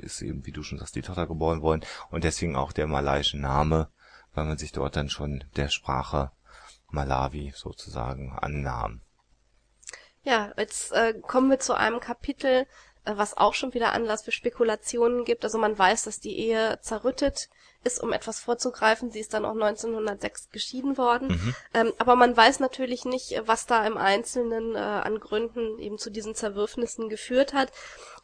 [0.00, 3.38] ist eben, wie du schon sagst, die Tochter geboren worden und deswegen auch der malaiische
[3.38, 3.88] Name,
[4.34, 6.30] weil man sich dort dann schon der Sprache
[6.92, 9.00] Malawi sozusagen annahm.
[10.24, 12.66] Ja, jetzt äh, kommen wir zu einem Kapitel,
[13.04, 15.44] äh, was auch schon wieder Anlass für Spekulationen gibt.
[15.44, 17.48] Also man weiß, dass die Ehe zerrüttet
[17.84, 19.10] ist, um etwas vorzugreifen.
[19.10, 21.54] Sie ist dann auch 1906 geschieden worden.
[21.74, 26.10] Ähm, aber man weiß natürlich nicht, was da im Einzelnen äh, an Gründen eben zu
[26.10, 27.72] diesen Zerwürfnissen geführt hat.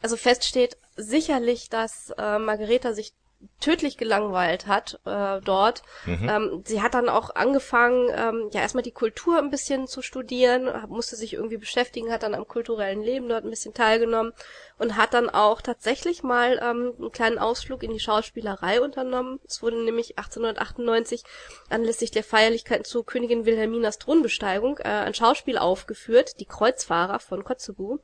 [0.01, 3.13] Also fest steht sicherlich, dass äh, Margareta sich
[3.59, 5.83] tödlich gelangweilt hat äh, dort.
[6.07, 10.69] Ähm, sie hat dann auch angefangen, ähm, ja erstmal die Kultur ein bisschen zu studieren,
[10.87, 14.33] musste sich irgendwie beschäftigen, hat dann am kulturellen Leben dort ein bisschen teilgenommen
[14.77, 19.39] und hat dann auch tatsächlich mal ähm, einen kleinen Ausflug in die Schauspielerei unternommen.
[19.45, 21.23] Es wurde nämlich 1898
[21.69, 27.99] anlässlich der Feierlichkeiten zu Königin Wilhelminas Thronbesteigung äh, ein Schauspiel aufgeführt, die Kreuzfahrer von Kotzebue.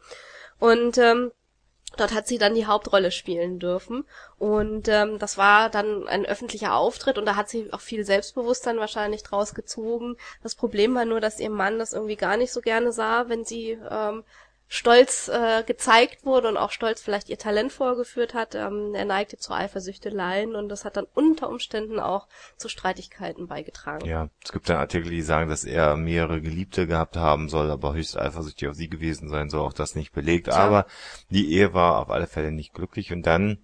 [0.60, 1.32] Und ähm,
[1.98, 4.06] Dort hat sie dann die Hauptrolle spielen dürfen.
[4.38, 8.78] Und ähm, das war dann ein öffentlicher Auftritt und da hat sie auch viel Selbstbewusstsein
[8.78, 10.18] wahrscheinlich draus gezogen.
[10.44, 13.46] Das Problem war nur, dass ihr Mann das irgendwie gar nicht so gerne sah, wenn
[13.46, 14.24] sie ähm,
[14.68, 18.56] stolz äh, gezeigt wurde und auch stolz vielleicht ihr Talent vorgeführt hat.
[18.56, 24.06] Ähm, er neigte zu Eifersüchteleien und das hat dann unter Umständen auch zu Streitigkeiten beigetragen.
[24.06, 27.94] Ja, es gibt dann Artikel, die sagen, dass er mehrere Geliebte gehabt haben soll, aber
[27.94, 29.62] höchst eifersüchtig auf sie gewesen sein soll.
[29.62, 30.46] Auch das nicht belegt.
[30.46, 30.56] Tja.
[30.56, 30.86] Aber
[31.30, 33.60] die Ehe war auf alle Fälle nicht glücklich und dann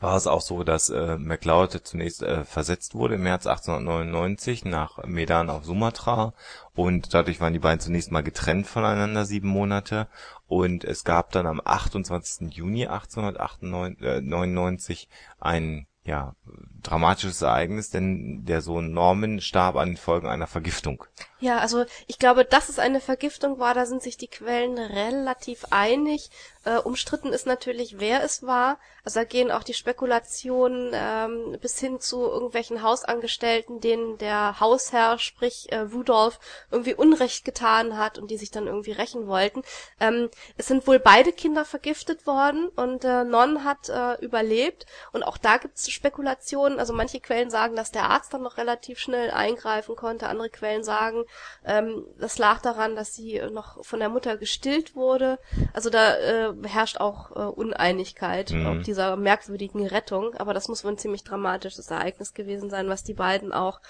[0.00, 5.04] war es auch so, dass äh, MacLeod zunächst äh, versetzt wurde im März 1899 nach
[5.04, 6.32] Medan auf Sumatra
[6.74, 10.08] und dadurch waren die beiden zunächst mal getrennt voneinander sieben Monate
[10.46, 12.54] und es gab dann am 28.
[12.54, 15.08] Juni 1899
[15.40, 16.34] ein ja,
[16.82, 21.04] dramatisches Ereignis, denn der Sohn Norman starb an den Folgen einer Vergiftung.
[21.40, 25.66] Ja, also ich glaube, dass es eine Vergiftung war, da sind sich die Quellen relativ
[25.70, 26.30] einig.
[26.64, 28.78] Äh, umstritten ist natürlich, wer es war.
[29.04, 35.18] Also da gehen auch die Spekulationen ähm, bis hin zu irgendwelchen Hausangestellten, denen der Hausherr,
[35.18, 39.62] sprich äh, Rudolf, irgendwie Unrecht getan hat und die sich dann irgendwie rächen wollten.
[39.98, 44.84] Ähm, es sind wohl beide Kinder vergiftet worden und äh, Non hat äh, überlebt.
[45.12, 46.80] Und auch da gibt es Spekulationen.
[46.80, 50.28] Also manche Quellen sagen, dass der Arzt dann noch relativ schnell eingreifen konnte.
[50.28, 51.24] Andere Quellen sagen,
[51.64, 55.38] ähm, das lag daran, dass sie noch von der Mutter gestillt wurde.
[55.72, 58.66] Also da äh, herrscht auch äh, Uneinigkeit mhm.
[58.66, 63.04] auf dieser merkwürdigen Rettung, aber das muss wohl ein ziemlich dramatisches Ereignis gewesen sein, was
[63.04, 63.80] die beiden auch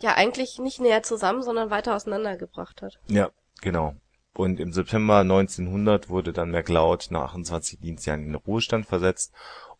[0.00, 2.98] ja eigentlich nicht näher zusammen, sondern weiter auseinandergebracht hat.
[3.08, 3.94] Ja, genau.
[4.34, 9.32] Und im September 1900 wurde dann MacLeod nach 28 Dienstjahren in den Ruhestand versetzt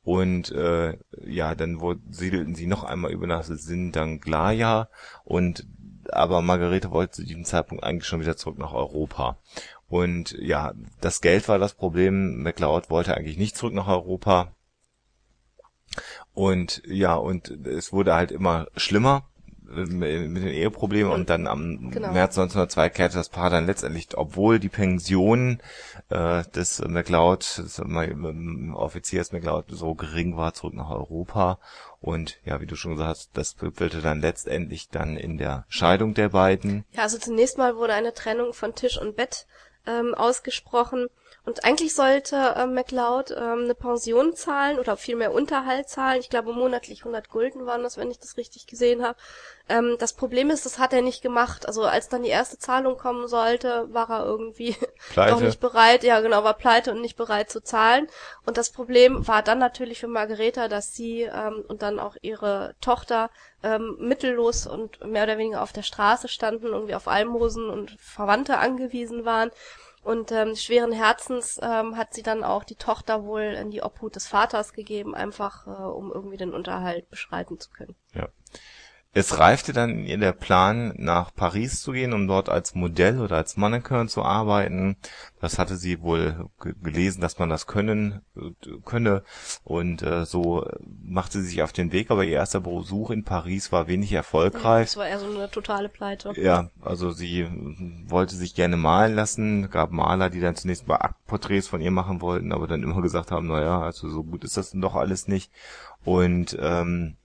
[0.04, 4.88] und äh, ja, dann wurde, siedelten sie noch einmal über nach Sindanglaya
[5.24, 5.66] und
[6.10, 9.38] aber Margarete wollte zu diesem Zeitpunkt eigentlich schon wieder zurück nach Europa.
[9.88, 12.42] Und ja, das Geld war das Problem.
[12.42, 14.54] McLeod wollte eigentlich nicht zurück nach Europa.
[16.32, 19.28] Und ja, und es wurde halt immer schlimmer
[19.74, 22.12] mit den Eheproblemen und dann am genau.
[22.12, 25.60] März 1902 kehrte das Paar dann letztendlich, obwohl die Pension
[26.10, 27.80] äh, des McLeod, des
[28.74, 31.58] Offiziers McLeod so gering war, zurück nach Europa
[32.00, 36.14] und ja, wie du schon gesagt hast, das gipfelte dann letztendlich dann in der Scheidung
[36.14, 36.84] der beiden.
[36.92, 39.46] Ja, also zunächst mal wurde eine Trennung von Tisch und Bett
[39.86, 41.08] ähm, ausgesprochen.
[41.44, 46.20] Und eigentlich sollte äh, MacLeod ähm, eine Pension zahlen oder vielmehr Unterhalt zahlen.
[46.20, 49.18] Ich glaube, monatlich 100 Gulden waren das, wenn ich das richtig gesehen habe.
[49.68, 51.66] Ähm, das Problem ist, das hat er nicht gemacht.
[51.66, 54.76] Also als dann die erste Zahlung kommen sollte, war er irgendwie
[55.16, 56.04] noch nicht bereit.
[56.04, 58.06] Ja, genau, war pleite und nicht bereit zu zahlen.
[58.46, 62.76] Und das Problem war dann natürlich für Margareta, dass sie ähm, und dann auch ihre
[62.80, 63.30] Tochter
[63.64, 68.58] ähm, mittellos und mehr oder weniger auf der Straße standen, irgendwie auf Almosen und Verwandte
[68.58, 69.50] angewiesen waren.
[70.02, 74.16] Und ähm, schweren Herzens ähm, hat sie dann auch die Tochter wohl in die Obhut
[74.16, 77.94] des Vaters gegeben, einfach äh, um irgendwie den Unterhalt beschreiten zu können.
[78.12, 78.28] Ja.
[79.14, 83.20] Es reifte dann in ihr der Plan, nach Paris zu gehen, um dort als Modell
[83.20, 84.96] oder als Mannequin zu arbeiten.
[85.38, 86.48] Das hatte sie wohl
[86.82, 88.22] gelesen, dass man das können
[88.86, 89.22] könne
[89.64, 90.66] und äh, so
[91.02, 92.10] machte sie sich auf den Weg.
[92.10, 94.86] Aber ihr erster Besuch in Paris war wenig erfolgreich.
[94.86, 96.32] Das war eher so eine totale Pleite.
[96.40, 97.46] Ja, also sie
[98.06, 99.68] wollte sich gerne malen lassen.
[99.68, 103.30] Gab Maler, die dann zunächst mal Aktporträts von ihr machen wollten, aber dann immer gesagt
[103.30, 105.52] haben, naja, also so gut ist das doch alles nicht.
[106.02, 107.16] Und ähm,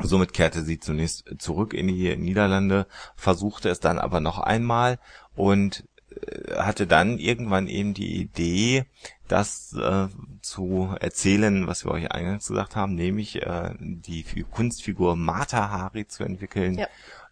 [0.00, 4.98] Somit kehrte sie zunächst zurück in die Niederlande, versuchte es dann aber noch einmal
[5.34, 8.84] und äh, hatte dann irgendwann eben die Idee,
[9.26, 10.08] das äh,
[10.40, 16.24] zu erzählen, was wir euch eingangs gesagt haben, nämlich äh, die Kunstfigur Mata Hari zu
[16.24, 16.86] entwickeln, ja.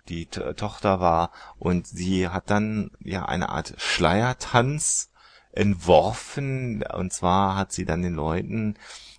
[0.08, 5.10] die T Tochter war und sie hat dann ja eine Art Schleiertanz
[5.52, 8.76] entworfen und zwar hat sie dann den Leuten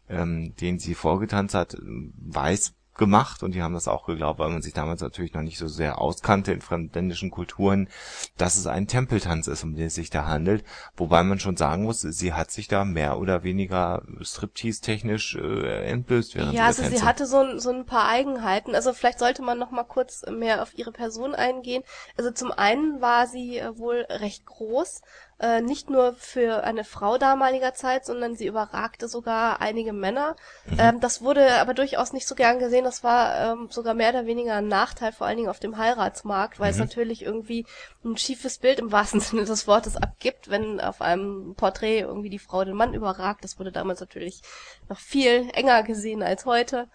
[0.10, 4.62] ähm, den sie vorgetanzt hat, weiß gemacht und die haben das auch geglaubt, weil man
[4.62, 7.90] sich damals natürlich noch nicht so sehr auskannte in fremdländischen Kulturen,
[8.38, 10.64] dass es ein Tempeltanz ist, um den es sich da handelt.
[10.96, 16.36] Wobei man schon sagen muss, sie hat sich da mehr oder weniger Striptease-technisch äh, entblößt
[16.36, 18.76] während Ja, also sie hatte so, so ein paar Eigenheiten.
[18.76, 21.84] Also vielleicht sollte man noch mal kurz mehr auf ihre Person eingehen.
[22.18, 25.02] Also zum einen war sie äh, wohl recht groß,
[25.40, 30.36] äh, nicht nur für eine Frau damaliger Zeit, sondern sie überragte sogar einige Männer.
[30.66, 30.78] Mhm.
[30.80, 32.86] Ähm, das wurde aber durchaus nicht so gern gesehen.
[32.86, 36.60] Das war ähm, sogar mehr oder weniger ein Nachteil, vor allen Dingen auf dem Heiratsmarkt,
[36.60, 36.74] weil mhm.
[36.74, 37.66] es natürlich irgendwie
[38.04, 42.40] ein schiefes Bild im wahrsten Sinne des Wortes abgibt, wenn auf einem Porträt irgendwie die
[42.40, 43.44] Frau den Mann überragt.
[43.44, 44.42] Das wurde damals natürlich
[44.90, 46.88] noch viel enger gesehen als heute.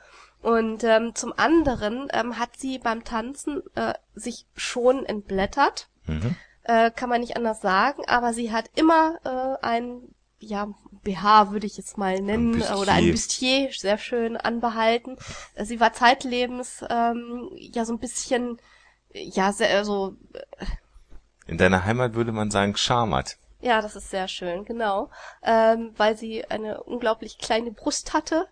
[0.42, 5.86] Und ähm, zum anderen ähm, hat sie beim Tanzen äh, sich schon entblättert.
[6.06, 10.68] Mhm äh, kann man nicht anders sagen, aber sie hat immer äh, ein ja,
[11.04, 15.16] BH würde ich jetzt mal nennen, ein oder ein Bustier, sehr schön anbehalten.
[15.54, 18.58] Äh, sie war zeitlebens ähm, ja so ein bisschen,
[19.12, 20.16] ja, sehr, so.
[20.32, 20.66] Äh,
[21.46, 23.36] In deiner Heimat würde man sagen, schamert.
[23.60, 25.10] Ja, das ist sehr schön, genau.
[25.42, 28.48] Ähm, weil sie eine unglaublich kleine Brust hatte.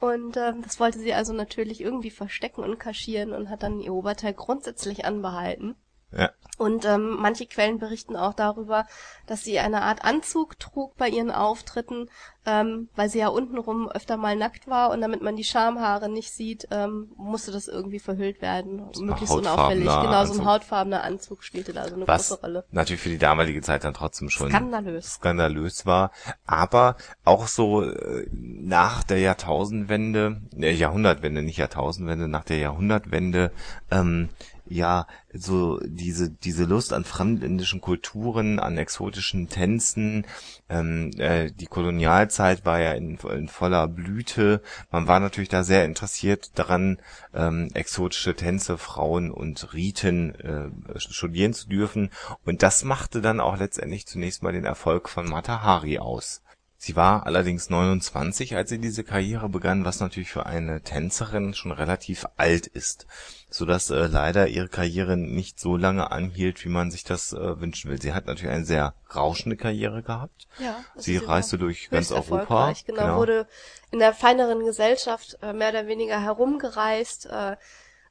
[0.00, 3.92] Und ähm, das wollte sie also natürlich irgendwie verstecken und kaschieren und hat dann ihr
[3.92, 5.76] Oberteil grundsätzlich anbehalten.
[6.16, 6.30] Ja.
[6.56, 8.86] Und ähm, manche Quellen berichten auch darüber,
[9.26, 12.08] dass sie eine Art Anzug trug bei ihren Auftritten,
[12.46, 16.30] ähm, weil sie ja untenrum öfter mal nackt war und damit man die Schamhaare nicht
[16.32, 19.84] sieht, ähm, musste das irgendwie verhüllt werden, So möglichst unauffällig.
[19.86, 20.44] Genau, so ein Anzug.
[20.44, 22.64] hautfarbener Anzug spielte da so eine Was große Rolle.
[22.70, 25.14] natürlich für die damalige Zeit dann trotzdem schon Skandalös.
[25.14, 26.12] skandalös war,
[26.46, 33.50] aber auch so äh, nach der Jahrtausendwende, äh, Jahrhundertwende, nicht Jahrtausendwende, nach der Jahrhundertwende,
[33.90, 34.28] ähm,
[34.66, 40.26] ja, so diese diese Lust an fremdländischen Kulturen, an exotischen Tänzen,
[40.68, 44.62] ähm, äh, die Kolonialzeit war ja in, in voller Blüte.
[44.90, 46.98] Man war natürlich da sehr interessiert daran,
[47.34, 52.10] ähm, exotische Tänze, Frauen und Riten äh, studieren zu dürfen.
[52.44, 56.42] Und das machte dann auch letztendlich zunächst mal den Erfolg von Mata Hari aus.
[56.84, 61.72] Sie war allerdings 29, als sie diese Karriere begann, was natürlich für eine Tänzerin schon
[61.72, 63.06] relativ alt ist,
[63.54, 67.60] so dass äh, leider ihre Karriere nicht so lange anhielt, wie man sich das äh,
[67.60, 68.02] wünschen will.
[68.02, 70.48] Sie hat natürlich eine sehr rauschende Karriere gehabt.
[70.58, 72.38] Ja, Sie reiste durch ganz Europa.
[72.38, 73.46] erfolgreich, Genau, wurde
[73.92, 77.26] in der feineren Gesellschaft äh, mehr oder weniger herumgereist.
[77.26, 77.56] Äh,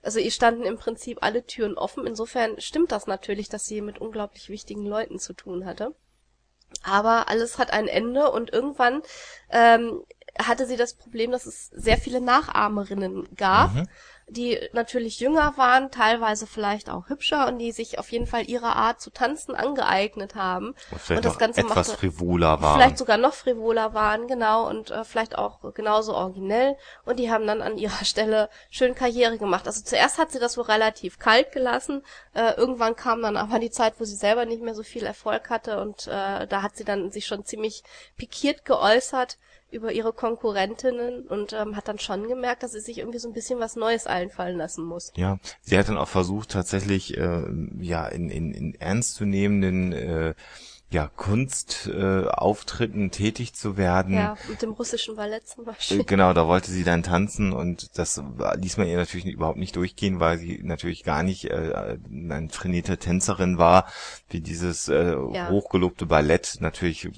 [0.01, 2.07] also ihr standen im Prinzip alle Türen offen.
[2.07, 5.93] Insofern stimmt das natürlich, dass sie mit unglaublich wichtigen Leuten zu tun hatte.
[6.83, 9.01] Aber alles hat ein Ende und irgendwann
[9.49, 10.03] ähm,
[10.39, 13.87] hatte sie das Problem, dass es sehr viele Nachahmerinnen gab, Mhm.
[14.27, 18.75] Die natürlich jünger waren, teilweise vielleicht auch hübscher und die sich auf jeden Fall ihrer
[18.75, 20.75] Art zu tanzen angeeignet haben.
[20.91, 22.75] Und vielleicht das Ganze etwas machte- frivoler war.
[22.75, 26.77] vielleicht sogar noch frivoler waren, genau, und äh, vielleicht auch genauso originell.
[27.05, 29.67] Und die haben dann an ihrer Stelle schön Karriere gemacht.
[29.67, 32.03] Also zuerst hat sie das wohl relativ kalt gelassen.
[32.33, 35.49] Äh, irgendwann kam dann aber die Zeit, wo sie selber nicht mehr so viel Erfolg
[35.49, 35.79] hatte.
[35.81, 37.83] Und äh, da hat sie dann sich schon ziemlich
[38.17, 39.37] pikiert geäußert
[39.73, 43.33] über ihre Konkurrentinnen und ähm, hat dann schon gemerkt, dass sie sich irgendwie so ein
[43.33, 45.11] bisschen was Neues einfallen lassen muss.
[45.15, 47.43] Ja, sie hat dann auch versucht, tatsächlich äh,
[47.79, 50.33] ja in, in, in ernstzunehmenden äh,
[50.93, 54.13] ja, Kunstauftritten äh, Auftritten tätig zu werden.
[54.15, 56.03] Ja, mit dem russischen Ballett zum Beispiel.
[56.03, 58.21] Genau, da wollte sie dann tanzen und das
[58.55, 62.97] ließ man ihr natürlich überhaupt nicht durchgehen, weil sie natürlich gar nicht äh, eine trainierte
[62.97, 63.87] Tänzerin war,
[64.29, 65.49] wie dieses äh, Ja.
[65.49, 67.09] hochgelobte Ballett natürlich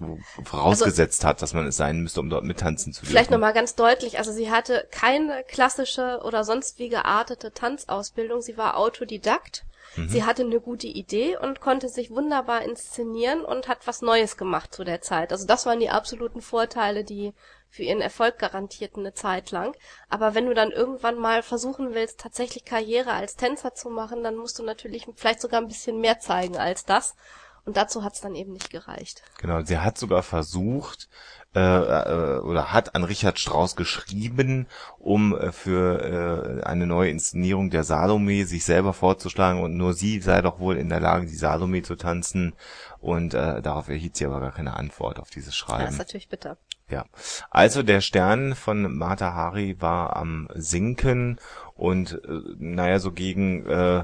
[0.44, 3.12] vorausgesetzt hat, dass man es sein müsste, um dort mittanzen zu dürfen.
[3.12, 8.58] Vielleicht nochmal ganz deutlich, also sie hatte keine klassische oder sonst wie geartete Tanzausbildung, sie
[8.58, 9.66] war Autodidakt.
[10.08, 14.74] Sie hatte eine gute Idee und konnte sich wunderbar inszenieren und hat was Neues gemacht
[14.74, 15.32] zu der Zeit.
[15.32, 17.34] Also das waren die absoluten Vorteile, die
[17.70, 19.76] für ihren Erfolg garantierten eine Zeit lang.
[20.10, 24.36] Aber wenn du dann irgendwann mal versuchen willst, tatsächlich Karriere als Tänzer zu machen, dann
[24.36, 27.16] musst du natürlich vielleicht sogar ein bisschen mehr zeigen als das.
[27.66, 29.24] Und dazu hat's dann eben nicht gereicht.
[29.40, 31.10] Genau, sie hat sogar versucht
[31.56, 34.68] äh, äh, oder hat an Richard Strauss geschrieben,
[35.00, 40.20] um äh, für äh, eine neue Inszenierung der Salome sich selber vorzuschlagen und nur sie
[40.22, 42.54] sei doch wohl in der Lage, die Salome zu tanzen
[43.00, 45.90] und äh, darauf erhielt sie aber gar keine Antwort auf dieses Ja, Schreiben.
[45.90, 46.58] ist natürlich bitter.
[46.88, 47.06] Ja,
[47.50, 51.40] also der Stern von Mata Hari war am Sinken
[51.74, 54.04] und äh, naja, so gegen äh,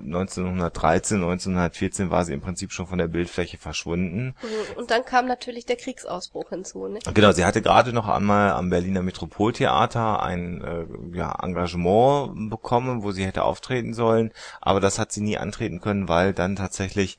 [0.00, 4.34] 1913, 1914 war sie im Prinzip schon von der Bildfläche verschwunden.
[4.76, 6.98] Und dann kam natürlich der Kriegsausbruch hinzu, ne?
[7.12, 13.12] Genau, sie hatte gerade noch einmal am Berliner Metropoltheater ein äh, ja, Engagement bekommen, wo
[13.12, 17.18] sie hätte auftreten sollen, aber das hat sie nie antreten können, weil dann tatsächlich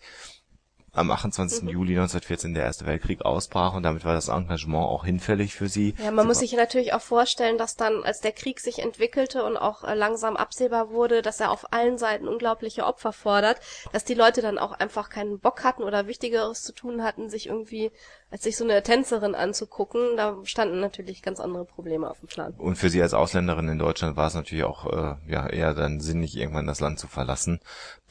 [0.93, 1.63] am 28.
[1.63, 5.95] Juli 1914 der Erste Weltkrieg ausbrach und damit war das Engagement auch hinfällig für sie.
[5.97, 9.43] Ja, man sie muss sich natürlich auch vorstellen, dass dann, als der Krieg sich entwickelte
[9.43, 13.59] und auch äh, langsam absehbar wurde, dass er auf allen Seiten unglaubliche Opfer fordert,
[13.91, 17.47] dass die Leute dann auch einfach keinen Bock hatten oder Wichtigeres zu tun hatten, sich
[17.47, 17.91] irgendwie,
[18.33, 20.17] als sich so eine Tänzerin anzugucken.
[20.17, 22.55] Da standen natürlich ganz andere Probleme auf dem Plan.
[22.57, 25.99] Und für sie als Ausländerin in Deutschland war es natürlich auch äh, ja eher dann
[25.99, 27.59] sinnig, irgendwann das Land zu verlassen,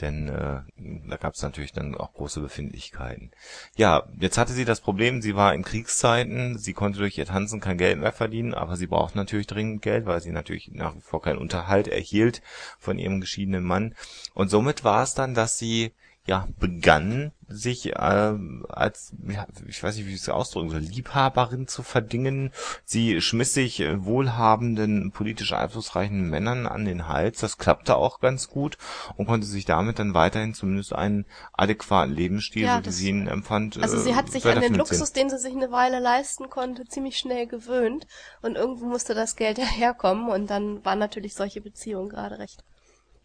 [0.00, 0.60] denn äh,
[1.08, 3.32] da gab es natürlich dann auch große Befindlichkeiten.
[3.74, 7.60] Ja, jetzt hatte sie das Problem, sie war in Kriegszeiten, sie konnte durch ihr Tanzen
[7.60, 11.00] kein Geld mehr verdienen, aber sie braucht natürlich dringend Geld, weil sie natürlich nach wie
[11.00, 12.42] vor keinen Unterhalt erhielt
[12.78, 13.96] von ihrem geschiedenen Mann.
[14.34, 15.90] Und somit war es dann, dass sie
[16.24, 18.32] ja begann, sich äh,
[18.68, 22.52] als, ja, ich weiß nicht, wie ich es ausdrücken soll, Liebhaberin zu verdingen.
[22.84, 27.40] Sie schmiss sich äh, wohlhabenden, politisch einflussreichen Männern an den Hals.
[27.40, 28.78] Das klappte auch ganz gut
[29.16, 33.26] und konnte sich damit dann weiterhin zumindest einen adäquaten Lebensstil, Ja, so wie sie ihn
[33.26, 34.74] empfand, Also äh, sie hat sich an den.
[34.74, 38.06] Luxus, den sie sich eine Weile leisten konnte, ziemlich schnell gewöhnt
[38.42, 42.64] und irgendwo musste das Geld ja herkommen und dann waren natürlich solche Beziehungen gerade recht.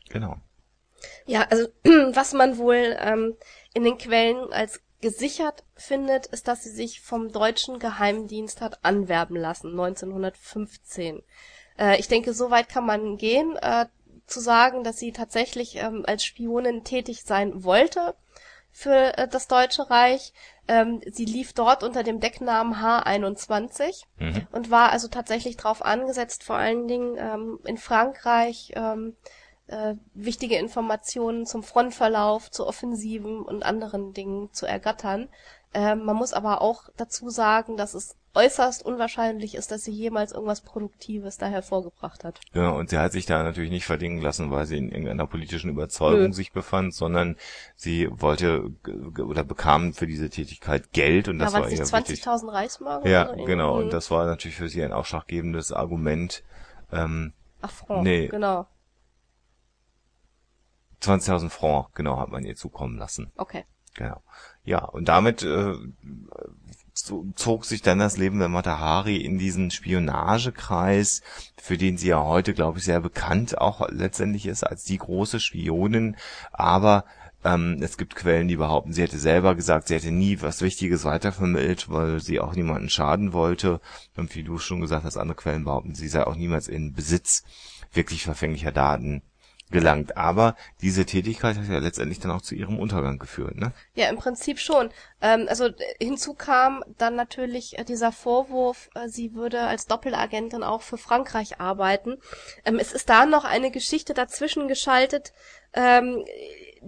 [0.10, 0.38] Genau.
[1.26, 3.36] Ja, also was man wohl ähm,
[3.74, 9.36] in den Quellen als gesichert findet, ist, dass sie sich vom deutschen Geheimdienst hat anwerben
[9.36, 11.22] lassen, 1915.
[11.78, 13.86] Äh, ich denke, so weit kann man gehen, äh,
[14.26, 18.16] zu sagen, dass sie tatsächlich ähm, als Spionin tätig sein wollte
[18.72, 20.34] für äh, das Deutsche Reich.
[20.68, 24.48] Ähm, sie lief dort unter dem Decknamen H21 Mhm.
[24.52, 29.16] und war also tatsächlich darauf angesetzt, vor allen Dingen ähm, in Frankreich ähm,
[29.68, 35.30] äh, wichtige Informationen zum Frontverlauf, zu Offensiven und anderen Dingen zu ergattern.
[35.74, 40.32] Ähm, man muss aber auch dazu sagen, dass es äußerst unwahrscheinlich ist, dass sie jemals
[40.32, 42.40] irgendwas Produktives da hervorgebracht hat.
[42.54, 45.72] Ja, und sie hat sich da natürlich nicht verdingen lassen, weil sie in irgendeiner politischen
[45.72, 46.34] Überzeugung Nö.
[46.34, 47.36] sich befand, sondern
[47.76, 48.72] sie wollte
[49.18, 52.24] oder bekam für diese Tätigkeit Geld und das da war ihr es wichtig.
[52.24, 53.06] 20.000 Reichsmark?
[53.06, 53.76] Ja, genau.
[53.76, 53.86] Mhm.
[53.86, 56.44] Und das war natürlich für sie ein ausschlaggebendes Argument.
[56.92, 58.28] Ähm, Ach, Franc, Nee.
[58.28, 58.68] genau.
[61.02, 63.32] 20.000 Franc, genau, hat man ihr zukommen lassen.
[63.38, 63.66] Okay.
[63.96, 64.22] Genau.
[64.64, 65.74] Ja, und damit äh,
[67.36, 71.22] zog sich dann das Leben der Matahari in diesen Spionagekreis,
[71.58, 75.40] für den sie ja heute, glaube ich, sehr bekannt auch letztendlich ist als die große
[75.40, 76.16] Spionin.
[76.52, 77.06] Aber
[77.44, 81.06] ähm, es gibt Quellen, die behaupten, sie hätte selber gesagt, sie hätte nie was Wichtiges
[81.06, 83.80] weitervermittelt, weil sie auch niemanden schaden wollte.
[84.16, 87.44] Und wie du schon gesagt hast, andere Quellen behaupten, sie sei auch niemals in Besitz
[87.94, 89.22] wirklich verfänglicher Daten
[89.72, 90.18] gelangt.
[90.18, 93.74] Aber diese Tätigkeit hat ja letztendlich dann auch zu ihrem Untergang geführt, ne?
[93.96, 94.90] Ja, im Prinzip schon.
[95.22, 100.64] Ähm, also äh, hinzu kam dann natürlich äh, dieser Vorwurf, äh, sie würde als Doppelagentin
[100.64, 102.18] auch für Frankreich arbeiten.
[102.66, 105.34] Ähm, es ist da noch eine Geschichte dazwischen geschaltet,
[105.74, 106.24] ähm,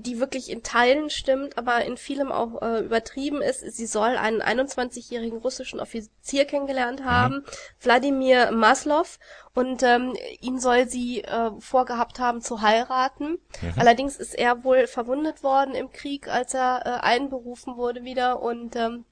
[0.02, 3.62] die wirklich in Teilen stimmt, aber in vielem auch äh, übertrieben ist.
[3.62, 7.44] Sie soll einen 21-jährigen russischen Offizier kennengelernt haben,
[7.82, 9.20] Wladimir Maslov,
[9.54, 13.40] und ähm, ihn soll sie äh, vorgehabt haben zu heiraten.
[13.78, 18.76] Allerdings ist er wohl verwundet worden im Krieg, als er äh, einberufen wurde wieder und
[18.76, 19.06] ähm,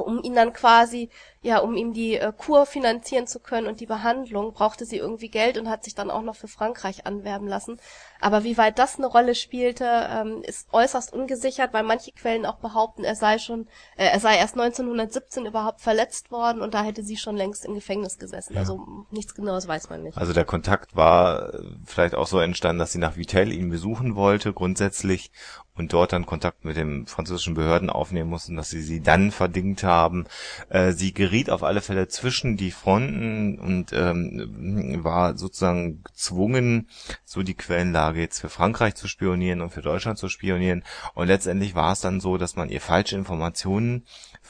[0.00, 1.08] um ihn dann quasi,
[1.42, 5.28] ja, um ihm die äh, Kur finanzieren zu können und die Behandlung, brauchte sie irgendwie
[5.28, 7.78] Geld und hat sich dann auch noch für Frankreich anwerben lassen.
[8.20, 12.56] Aber wie weit das eine Rolle spielte, ähm, ist äußerst ungesichert, weil manche Quellen auch
[12.56, 17.02] behaupten, er sei schon, äh, er sei erst 1917 überhaupt verletzt worden und da hätte
[17.02, 18.56] sie schon längst im Gefängnis gesessen.
[18.56, 20.16] Also nichts Genaues weiß man nicht.
[20.16, 24.16] Also der Kontakt war äh, vielleicht auch so entstanden, dass sie nach Vittel ihn besuchen
[24.16, 25.30] wollte, grundsätzlich,
[25.76, 29.82] und dort dann Kontakt mit den französischen Behörden aufnehmen mussten, dass sie sie dann verdingt
[29.82, 30.26] haben.
[30.68, 36.88] Äh, sie geriet auf alle Fälle zwischen die Fronten und ähm, war sozusagen gezwungen,
[37.24, 40.84] so die Quellenlage jetzt für Frankreich zu spionieren und für Deutschland zu spionieren.
[41.14, 44.04] Und letztendlich war es dann so, dass man ihr falsche Informationen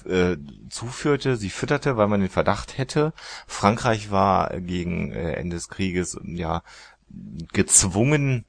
[0.06, 0.36] äh,
[0.68, 3.12] zuführte, sie fütterte, weil man den Verdacht hätte.
[3.46, 6.62] Frankreich war gegen äh, Ende des Krieges ja
[7.52, 8.44] gezwungen,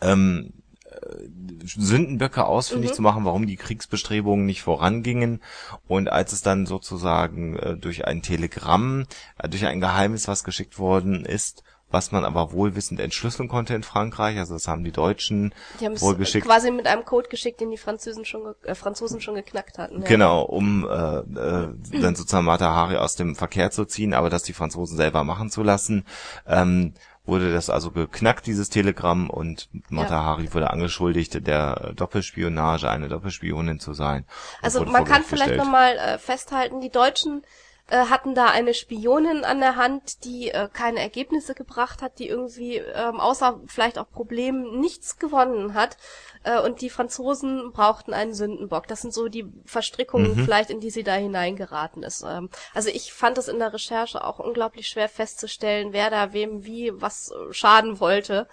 [0.00, 0.52] ähm,
[0.84, 1.28] äh,
[1.64, 2.94] Sündenböcke ausfindig Mhm.
[2.94, 5.40] zu machen, warum die Kriegsbestrebungen nicht vorangingen.
[5.86, 9.06] Und als es dann sozusagen äh, durch ein Telegramm,
[9.38, 11.62] äh, durch ein Geheimnis, was geschickt worden ist,
[11.94, 16.16] was man aber wohlwissend entschlüsseln konnte in Frankreich, also das haben die Deutschen Die wohl
[16.16, 19.78] geschickt, quasi mit einem Code geschickt, den die Franzosen schon, ge äh, Franzosen schon geknackt
[19.78, 20.02] hatten.
[20.02, 20.08] Ja.
[20.08, 21.68] Genau, um äh, äh,
[22.02, 25.50] dann sozusagen Mata Hari aus dem Verkehr zu ziehen, aber das die Franzosen selber machen
[25.50, 26.04] zu lassen,
[26.46, 26.94] ähm,
[27.26, 30.24] wurde das also geknackt, dieses Telegramm, und Mata Ja.
[30.24, 34.26] Hari wurde angeschuldigt, der Doppelspionage, eine Doppelspionin zu sein.
[34.60, 37.42] Also man kann vielleicht nochmal äh, festhalten, die Deutschen
[37.88, 42.28] äh, hatten da eine Spionin an der Hand, die äh, keine Ergebnisse gebracht hat, die
[42.28, 45.98] irgendwie ähm, außer vielleicht auch Problemen nichts gewonnen hat.
[46.44, 48.86] Äh, und die Franzosen brauchten einen Sündenbock.
[48.88, 50.36] Das sind so die Verstrickungen Mhm.
[50.36, 52.24] vielleicht, in die sie da hineingeraten ist.
[52.26, 56.64] Ähm, also ich fand es in der Recherche auch unglaublich schwer festzustellen, wer da wem
[56.64, 58.48] wie was äh, schaden wollte.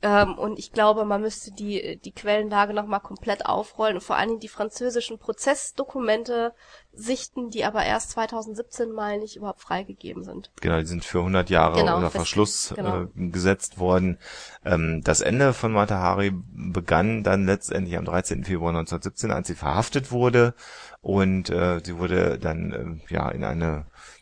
[0.00, 4.28] Ähm, und ich glaube, man müsste die, die Quellenlage nochmal komplett aufrollen und vor allen
[4.28, 6.52] Dingen die französischen Prozessdokumente
[6.92, 10.52] sichten, die aber erst 2017, meine ich, überhaupt freigegeben sind.
[10.60, 13.02] Genau, die sind für 100 Jahre Genau, unter Verschluss genau.
[13.02, 14.18] äh, gesetzt worden.
[14.64, 18.44] Ähm, das Ende von Mata Hari begann dann letztendlich am 13.
[18.44, 20.54] Februar 1917, als sie verhaftet wurde
[21.00, 24.17] und äh, sie wurde dann äh, ja in eine äh,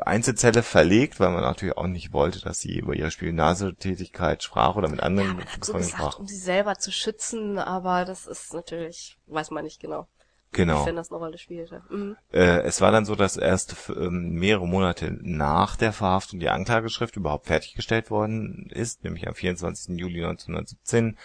[0.00, 4.88] Einzelzelle verlegt, weil man natürlich auch nicht wollte, dass sie über ihre Spionagetätigkeit sprach oder
[4.88, 6.18] mit anderen So Gefangenen gesagt, sprach.
[6.18, 10.06] um sie selber zu schützen, aber das ist natürlich, weiß man nicht genau.
[10.52, 10.84] Genau.
[10.84, 11.82] Wenn das eine Rolle spielte.
[11.90, 12.16] Mhm.
[12.32, 17.16] Äh, es war dann so, dass erst ähm, mehrere Monate nach der Verhaftung die Anklageschrift
[17.16, 19.96] überhaupt fertiggestellt worden ist, nämlich am 24.
[19.96, 21.16] Juli 1917.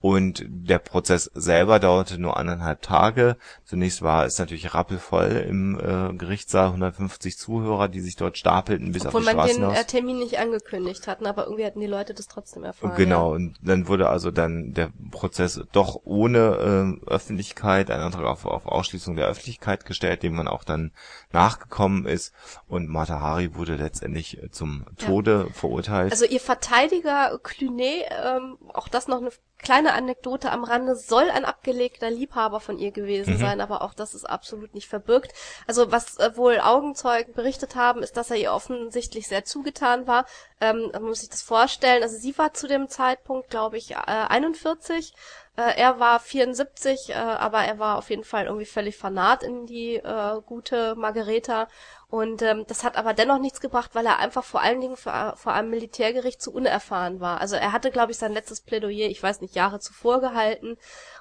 [0.00, 3.36] Und der Prozess selber dauerte nur anderthalb Tage.
[3.64, 9.04] Zunächst war es natürlich rappelvoll im äh, Gerichtssaal, 150 Zuhörer, die sich dort stapelten bis
[9.04, 9.82] Obwohl auf die man Straßen den hinaus.
[9.82, 12.96] äh, Termin nicht angekündigt hatten, aber irgendwie hatten die Leute das trotzdem erfahren.
[12.96, 18.46] Genau, und dann wurde also dann der Prozess doch ohne äh, Öffentlichkeit, ein Antrag auf,
[18.46, 20.92] auf Ausschließung der Öffentlichkeit gestellt, dem man auch dann
[21.32, 22.32] nachgekommen ist.
[22.68, 26.12] Und Mata Hari wurde letztendlich äh, zum Tode verurteilt.
[26.12, 29.30] Also ihr Verteidiger Clunet, ähm, auch das noch eine
[29.62, 34.14] kleine Anekdote am Rande, soll ein abgelegter Liebhaber von ihr gewesen sein, aber auch das
[34.14, 35.32] ist absolut nicht verbirgt.
[35.66, 40.26] Also was äh, wohl Augenzeugen berichtet haben, ist, dass er ihr offensichtlich sehr zugetan war.
[40.60, 42.02] Ähm, man muss sich das vorstellen.
[42.02, 45.14] Also sie war zu dem Zeitpunkt, glaube ich, äh, 41.
[45.56, 49.66] Äh, er war 74, äh, aber er war auf jeden Fall irgendwie völlig fanat in
[49.66, 51.68] die äh, gute Margareta.
[52.08, 55.34] Und ähm, das hat aber dennoch nichts gebracht, weil er einfach vor allen Dingen vor,
[55.36, 57.40] vor einem Militärgericht zu unerfahren war.
[57.40, 60.76] Also er hatte, glaube ich, sein letztes Plädoyer, ich weiß nicht, Jahre zuvor gehalten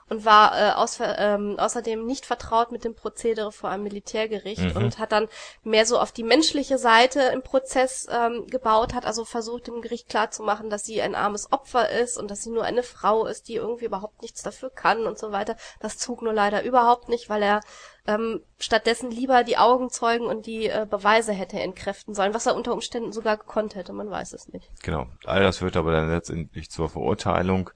[0.09, 4.99] und war äh, aus, ähm, außerdem nicht vertraut mit dem Prozedere vor einem Militärgericht und
[4.99, 5.27] hat dann
[5.63, 10.09] mehr so auf die menschliche Seite im Prozess ähm, gebaut, hat also versucht, dem Gericht
[10.09, 13.55] klarzumachen, dass sie ein armes Opfer ist und dass sie nur eine Frau ist, die
[13.55, 15.55] irgendwie überhaupt nichts dafür kann und so weiter.
[15.79, 17.61] Das zog nur leider überhaupt nicht, weil er
[18.07, 22.73] ähm, stattdessen lieber die Augenzeugen und die äh, Beweise hätte entkräften sollen, was er unter
[22.73, 24.67] Umständen sogar gekonnt hätte, man weiß es nicht.
[24.81, 25.05] Genau.
[25.25, 27.69] All das führte aber dann letztendlich zur Verurteilung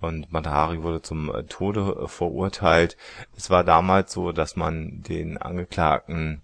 [0.00, 2.96] und Matahari wurde zum äh, Tode äh, verurteilt.
[3.36, 6.42] Es war damals so, dass man den Angeklagten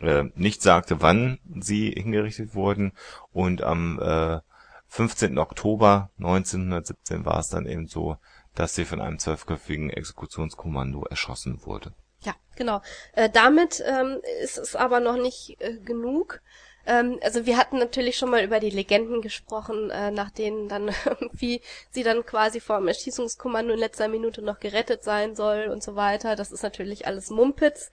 [0.00, 2.92] äh, nicht sagte, wann sie hingerichtet wurden
[3.32, 4.40] und am äh,
[4.88, 5.38] 15.
[5.38, 8.16] Oktober 1917 war es dann eben so,
[8.54, 11.92] dass sie von einem zwölfköpfigen Exekutionskommando erschossen wurde.
[12.20, 12.82] Ja, genau.
[13.12, 16.40] Äh, damit ähm, ist es aber noch nicht äh, genug.
[16.88, 20.90] Ähm, also wir hatten natürlich schon mal über die Legenden gesprochen, äh, nach denen dann
[21.04, 21.60] irgendwie
[21.90, 25.94] sie dann quasi vor dem Erschießungskommando in letzter Minute noch gerettet sein soll und so
[25.94, 26.34] weiter.
[26.34, 27.92] Das ist natürlich alles Mumpitz.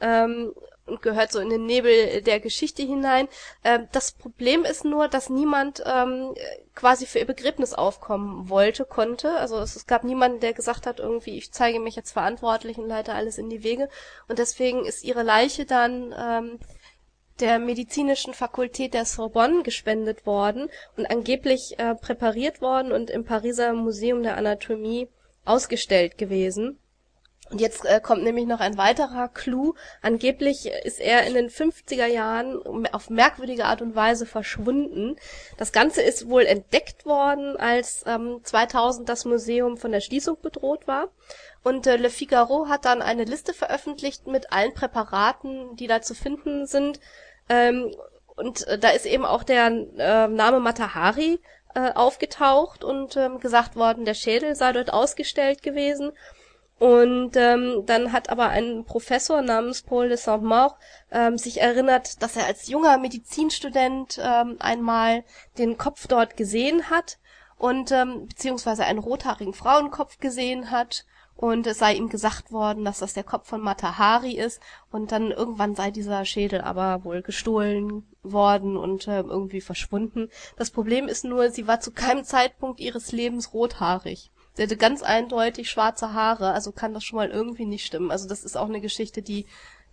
[0.00, 0.54] Ähm,
[0.86, 3.28] und gehört so in den Nebel der Geschichte hinein.
[3.64, 6.34] Ähm, das Problem ist nur, dass niemand ähm,
[6.74, 9.32] quasi für ihr Begräbnis aufkommen wollte, konnte.
[9.32, 12.86] Also es, es gab niemanden, der gesagt hat, irgendwie, ich zeige mich jetzt verantwortlich und
[12.86, 13.88] leite alles in die Wege.
[14.28, 16.60] Und deswegen ist ihre Leiche dann ähm,
[17.40, 23.72] der medizinischen Fakultät der Sorbonne gespendet worden und angeblich äh, präpariert worden und im Pariser
[23.72, 25.08] Museum der Anatomie
[25.44, 26.78] ausgestellt gewesen.
[27.48, 29.74] Und jetzt äh, kommt nämlich noch ein weiterer Clou.
[30.02, 32.60] Angeblich ist er in den 50er Jahren
[32.92, 35.16] auf merkwürdige Art und Weise verschwunden.
[35.56, 40.88] Das Ganze ist wohl entdeckt worden, als ähm, 2000 das Museum von der Schließung bedroht
[40.88, 41.08] war.
[41.62, 46.14] Und äh, Le Figaro hat dann eine Liste veröffentlicht mit allen Präparaten, die da zu
[46.14, 46.98] finden sind.
[47.48, 47.94] Ähm,
[48.36, 51.40] und äh, da ist eben auch der äh, Name Matahari
[51.74, 56.12] äh, aufgetaucht und ähm, gesagt worden, der Schädel sei dort ausgestellt gewesen.
[56.78, 60.76] Und ähm, dann hat aber ein Professor namens Paul de Saint-Maur
[61.10, 65.24] ähm, sich erinnert, dass er als junger Medizinstudent ähm, einmal
[65.56, 67.18] den Kopf dort gesehen hat
[67.56, 71.06] und ähm, beziehungsweise einen rothaarigen Frauenkopf gesehen hat
[71.36, 74.60] und es sei ihm gesagt worden, dass das der Kopf von Matahari ist
[74.90, 80.30] und dann irgendwann sei dieser Schädel aber wohl gestohlen worden und äh, irgendwie verschwunden.
[80.56, 84.30] Das Problem ist nur, sie war zu keinem Zeitpunkt ihres Lebens rothaarig.
[84.54, 88.10] Sie hatte ganz eindeutig schwarze Haare, also kann das schon mal irgendwie nicht stimmen.
[88.10, 89.44] Also das ist auch eine Geschichte, die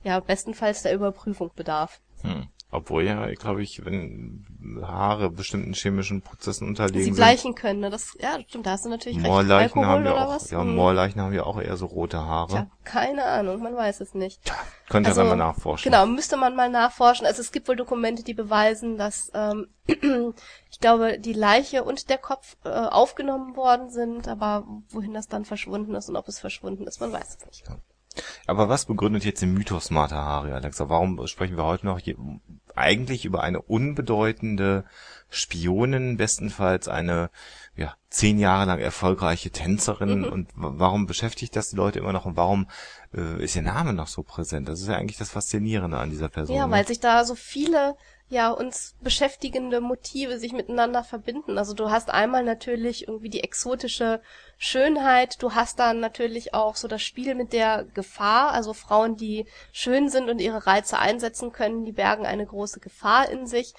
[0.03, 1.99] ja bestenfalls der Überprüfung bedarf.
[2.21, 2.47] Hm.
[2.73, 4.45] Obwohl ja, glaube ich, wenn
[4.81, 7.15] Haare bestimmten chemischen Prozessen unterlegen Sie sind.
[7.15, 7.91] bleichen können, ne?
[7.91, 9.27] Das, ja, stimmt, da hast du natürlich recht.
[9.27, 10.49] Moorleichen Alkohol haben ja oder auch, was?
[10.49, 10.75] ja, Hm.
[10.75, 12.49] Moorleichen haben ja auch eher so rote Haare.
[12.49, 14.41] Tja, keine Ahnung, man weiß es nicht.
[14.89, 15.91] Könnte Also, man mal nachforschen.
[15.91, 17.27] Genau, müsste man mal nachforschen.
[17.27, 22.17] Also es gibt wohl Dokumente, die beweisen, dass ähm, ich glaube, die Leiche und der
[22.17, 26.87] Kopf äh, aufgenommen worden sind, aber wohin das dann verschwunden ist und ob es verschwunden
[26.87, 27.63] ist, man weiß es nicht.
[28.45, 30.87] Aber was begründet jetzt den Mythos Mata Hari, Alexa?
[30.87, 31.99] Warum sprechen wir heute noch
[32.75, 34.85] eigentlich über eine unbedeutende
[35.29, 37.29] Spionin, bestenfalls eine
[37.75, 40.19] ja, zehn Jahre lang erfolgreiche Tänzerin?
[40.19, 40.25] Mhm.
[40.25, 42.25] Und warum beschäftigt das die Leute immer noch?
[42.25, 42.67] Und warum
[43.15, 44.69] äh, ist ihr Name noch so präsent?
[44.69, 46.55] Das ist ja eigentlich das Faszinierende an dieser Person.
[46.55, 46.73] Ja, ne?
[46.73, 47.95] weil sich da so viele
[48.29, 51.57] ja uns beschäftigende Motive sich miteinander verbinden.
[51.57, 54.21] Also du hast einmal natürlich irgendwie die exotische
[54.57, 59.45] Schönheit, du hast dann natürlich auch so das Spiel mit der Gefahr, also Frauen, die
[59.71, 63.73] schön sind und ihre Reize einsetzen können, die bergen eine große Gefahr in sich.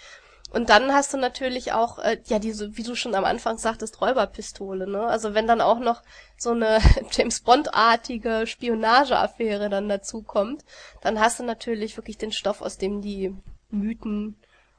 [0.54, 4.00] Und dann hast du natürlich auch, äh, ja, diese, wie du schon am Anfang sagtest,
[4.00, 5.04] Räuberpistole, ne?
[5.04, 6.02] Also wenn dann auch noch
[6.36, 6.78] so eine
[7.10, 10.64] James Bond-artige Spionageaffäre dann dazu kommt,
[11.00, 13.34] dann hast du natürlich wirklich den Stoff, aus dem die
[13.74, 14.36] Mythen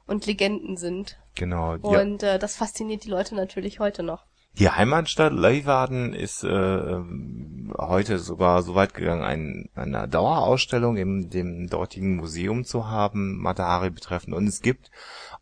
[0.07, 1.17] und Legenden sind.
[1.35, 1.77] Genau.
[1.77, 4.25] Die, Und äh, das fasziniert die Leute natürlich heute noch.
[4.57, 6.99] die Heimatstadt Leeuwarden ist äh,
[7.77, 13.89] heute sogar so weit gegangen, ein, eine Dauerausstellung in dem dortigen Museum zu haben, Matahari
[13.89, 14.33] betreffend.
[14.33, 14.91] Und es gibt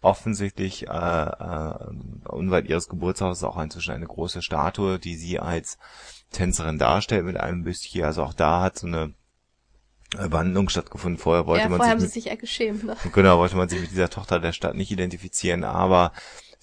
[0.02, 1.76] offensichtlich äh, äh,
[2.28, 5.78] unweit ihres Geburtshauses auch inzwischen eine große Statue, die sie als
[6.32, 8.06] Tänzerin darstellt mit einem Büstchen.
[8.06, 9.14] Also auch da hat so eine
[10.18, 11.20] äh, Behandlung stattgefunden.
[11.20, 12.96] Vorher wollte ja, man vorher sich haben mit, sie sich ja geschämt, ne?
[13.14, 16.12] Genau, wollte man sich mit dieser Tochter der Stadt nicht identifizieren, aber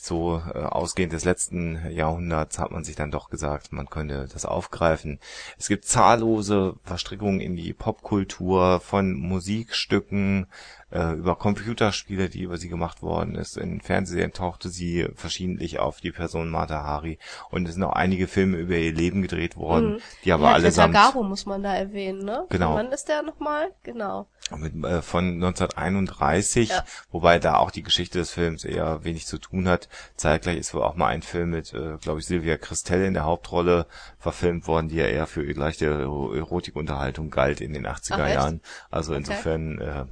[0.03, 4.46] so äh, ausgehend des letzten Jahrhunderts hat man sich dann doch gesagt, man könnte das
[4.46, 5.18] aufgreifen.
[5.59, 10.46] Es gibt zahllose Verstrickungen in die Popkultur von Musikstücken
[10.93, 13.57] äh, über Computerspiele, die über sie gemacht worden ist.
[13.57, 17.18] In Fernsehserien tauchte sie verschiedentlich auf, die Person Mata Hari.
[17.51, 19.99] Und es sind auch einige Filme über ihr Leben gedreht worden, Mhm.
[20.24, 22.47] die aber ja, allesamt Garo muss man da erwähnen, ne?
[22.49, 22.74] Genau.
[22.74, 23.70] Wann ist der nochmal?
[23.82, 24.26] Genau.
[24.57, 26.84] mit, äh, von 1931, Ja.
[27.12, 29.88] wobei da auch die Geschichte des Films eher wenig zu tun hat.
[30.16, 33.24] Zeitgleich ist wohl auch mal ein Film mit, äh, glaube ich, Silvia Christel in der
[33.24, 33.86] Hauptrolle
[34.18, 38.28] verfilmt worden, die ja eher für leichte Ero- Erotikunterhaltung galt in den 80er Ach?
[38.28, 38.61] Jahren.
[38.91, 39.18] Also Okay.
[39.20, 40.05] insofern äh,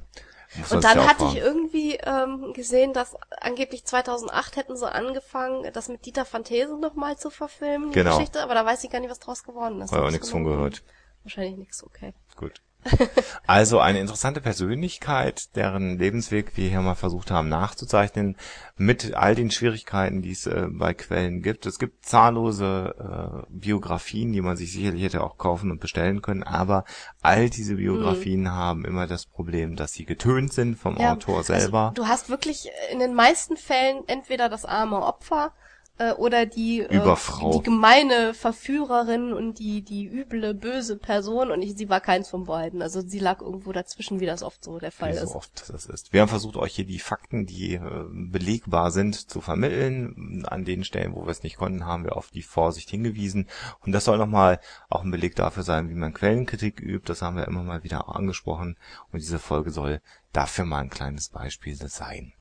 [0.71, 6.05] Und dann hatte ich irgendwie ähm, gesehen, dass angeblich 2008 hätten sie angefangen, das mit
[6.05, 8.15] Dieter Fantese nochmal zu verfilmen, die Genau.
[8.17, 9.91] Geschichte, aber da weiß ich gar nicht, was draus geworden ist.
[9.91, 10.83] Hast nichts von gehört.
[11.23, 12.13] Wahrscheinlich nichts, okay.
[12.35, 12.61] Gut.
[13.45, 18.37] Also eine interessante Persönlichkeit, deren Lebensweg wir hier mal versucht haben nachzuzeichnen,
[18.77, 21.65] mit all den Schwierigkeiten, die es äh, bei Quellen gibt.
[21.65, 26.43] Es gibt zahllose äh, Biografien, die man sich sicherlich hätte auch kaufen und bestellen können,
[26.43, 26.85] aber
[27.21, 31.89] all diese Biografien haben immer das Problem, dass sie getönt sind vom Ja, Autor selber.
[31.89, 35.53] Also, du hast wirklich in den meisten Fällen entweder das arme Opfer
[35.99, 37.51] äh, oder die äh, Überfrau.
[37.51, 42.45] die gemeine Verführerin und die die üble böse Person und ich, sie war keins von
[42.45, 42.81] beiden.
[42.81, 45.35] Also sie lag irgendwo dazwischen, wie das oft so der Fall wie so ist.
[45.35, 46.13] oft das ist.
[46.13, 50.45] Wir haben versucht, euch hier die Fakten, die äh, belegbar sind, zu vermitteln.
[50.47, 53.47] An den Stellen, wo wir es nicht konnten, haben wir auf die Vorsicht hingewiesen.
[53.85, 57.07] Und das soll nochmal auch ein Beleg dafür sein, wie man Quellenkritik übt.
[57.07, 58.77] Das haben wir immer mal wieder angesprochen.
[59.11, 62.33] Und diese Folge soll dafür mal ein kleines Beispiel sein.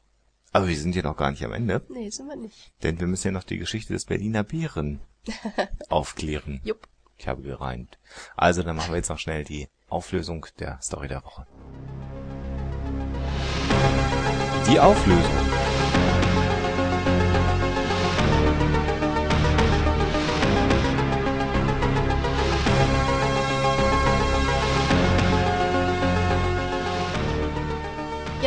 [0.52, 2.72] Aber wir sind hier noch gar nicht am Ende, Nee, sind wir nicht.
[2.82, 5.00] denn wir müssen ja noch die Geschichte des Berliner Bären
[5.88, 6.60] aufklären.
[6.64, 6.88] Jupp.
[7.18, 7.98] Ich habe gereimt.
[8.36, 11.46] Also, dann machen wir jetzt noch schnell die Auflösung der Story der Woche.
[14.70, 15.24] Die Auflösung.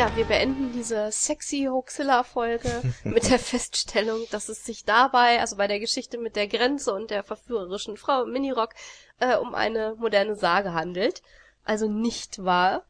[0.01, 5.67] Ja, wir beenden diese sexy Hoaxilla-Folge mit der Feststellung, dass es sich dabei, also bei
[5.67, 8.71] der Geschichte mit der Grenze und der verführerischen Frau im Minirock,
[9.19, 11.21] äh, um eine moderne Sage handelt.
[11.65, 12.83] Also nicht wahr.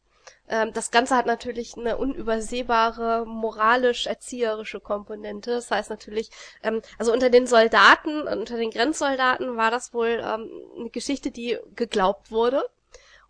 [0.48, 5.50] Ähm, das Ganze hat natürlich eine unübersehbare moralisch-erzieherische Komponente.
[5.50, 6.30] Das heißt natürlich,
[6.62, 11.58] ähm, also unter den Soldaten, unter den Grenzsoldaten war das wohl ähm, eine Geschichte, die
[11.76, 12.64] geglaubt wurde.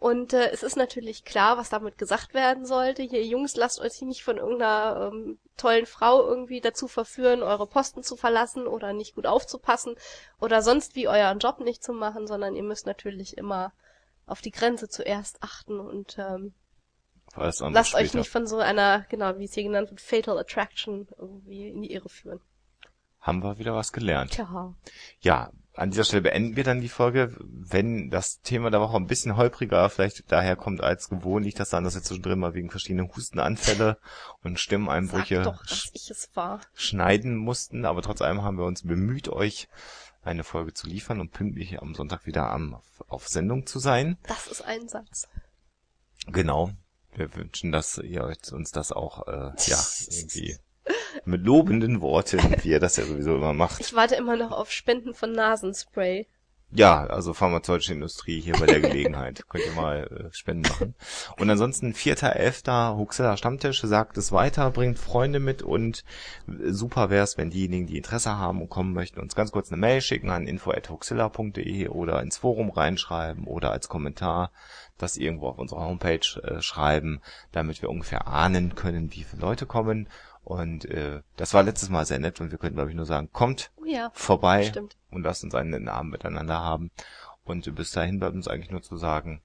[0.03, 3.05] Und äh, es ist natürlich klar, was damit gesagt werden sollte.
[3.05, 8.03] Hier, Jungs, lasst euch nicht von irgendeiner ähm, tollen Frau irgendwie dazu verführen, eure Posten
[8.03, 9.95] zu verlassen oder nicht gut aufzupassen
[10.41, 13.73] oder sonst wie euren Job nicht zu machen, sondern ihr müsst natürlich immer
[14.27, 16.53] auf die Grenze zuerst achten und ähm,
[17.37, 17.63] lasst
[17.95, 18.19] euch später.
[18.19, 21.93] nicht von so einer, genau, wie es hier genannt wird, Fatal Attraction irgendwie in die
[21.93, 22.41] Irre führen.
[23.21, 24.33] Haben wir wieder was gelernt.
[24.33, 24.75] Tja.
[25.21, 27.35] Ja, an dieser Stelle beenden wir dann die Folge.
[27.41, 31.71] Wenn das Thema der Woche ein bisschen holpriger vielleicht daher kommt als gewohnt, liegt das
[31.71, 33.99] daran, dass wir zwischendrin mal wegen verschiedenen Hustenanfälle
[34.43, 35.91] und Sag Stimmeinbrüche doch, dass
[36.75, 37.87] schneiden mussten.
[37.87, 39.69] Aber trotz allem haben wir uns bemüht, euch
[40.23, 44.19] eine Folge zu liefern und pünktlich am Sonntag wieder am, auf Sendung zu sein.
[44.25, 45.29] Das ist ein Satz.
[46.27, 46.71] Genau.
[47.15, 50.57] Wir wünschen, dass ihr uns das auch, äh, ja, irgendwie
[51.25, 53.81] mit lobenden Worten, wie ihr das ja sowieso immer macht.
[53.81, 56.27] Ich warte immer noch auf Spenden von Nasenspray.
[56.75, 59.45] Ja, also pharmazeutische Industrie hier bei der Gelegenheit.
[59.51, 60.95] Könnt ihr mal äh, Spenden machen.
[61.39, 62.97] Und ansonsten 4.11.
[62.97, 66.03] Huxella Stammtisch, sagt es weiter, bringt Freunde mit und
[66.49, 69.81] äh, super wär's, wenn diejenigen, die Interesse haben und kommen möchten, uns ganz kurz eine
[69.83, 74.51] Mail schicken an info.huxilla.de oder ins Forum reinschreiben oder als Kommentar
[74.97, 77.21] das irgendwo auf unserer Homepage äh, schreiben,
[77.51, 80.09] damit wir ungefähr ahnen können, wie viele Leute kommen.
[80.45, 83.31] Und äh, das war letztes Mal sehr nett und wir könnten, glaube ich, nur sagen,
[83.33, 84.97] kommt oh ja, vorbei stimmt.
[85.11, 86.91] und lasst uns einen netten Abend miteinander haben.
[87.45, 89.41] Und bis dahin bleibt uns eigentlich nur zu sagen,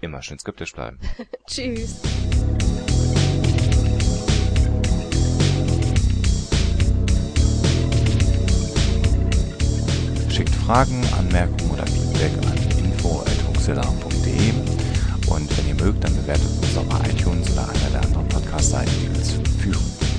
[0.00, 0.98] immer schön skeptisch bleiben.
[1.46, 2.00] Tschüss.
[10.30, 14.52] Schickt Fragen, Anmerkungen oder Feedback an info.huxelarm.de
[15.28, 18.90] und wenn ihr mögt, dann bewertet uns auch bei iTunes oder einer der anderen Podcast-Seiten,
[19.00, 20.13] die uns führen.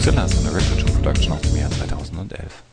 [0.00, 2.69] Godzilla ist eine Record Show Production aus dem Jahr 2011.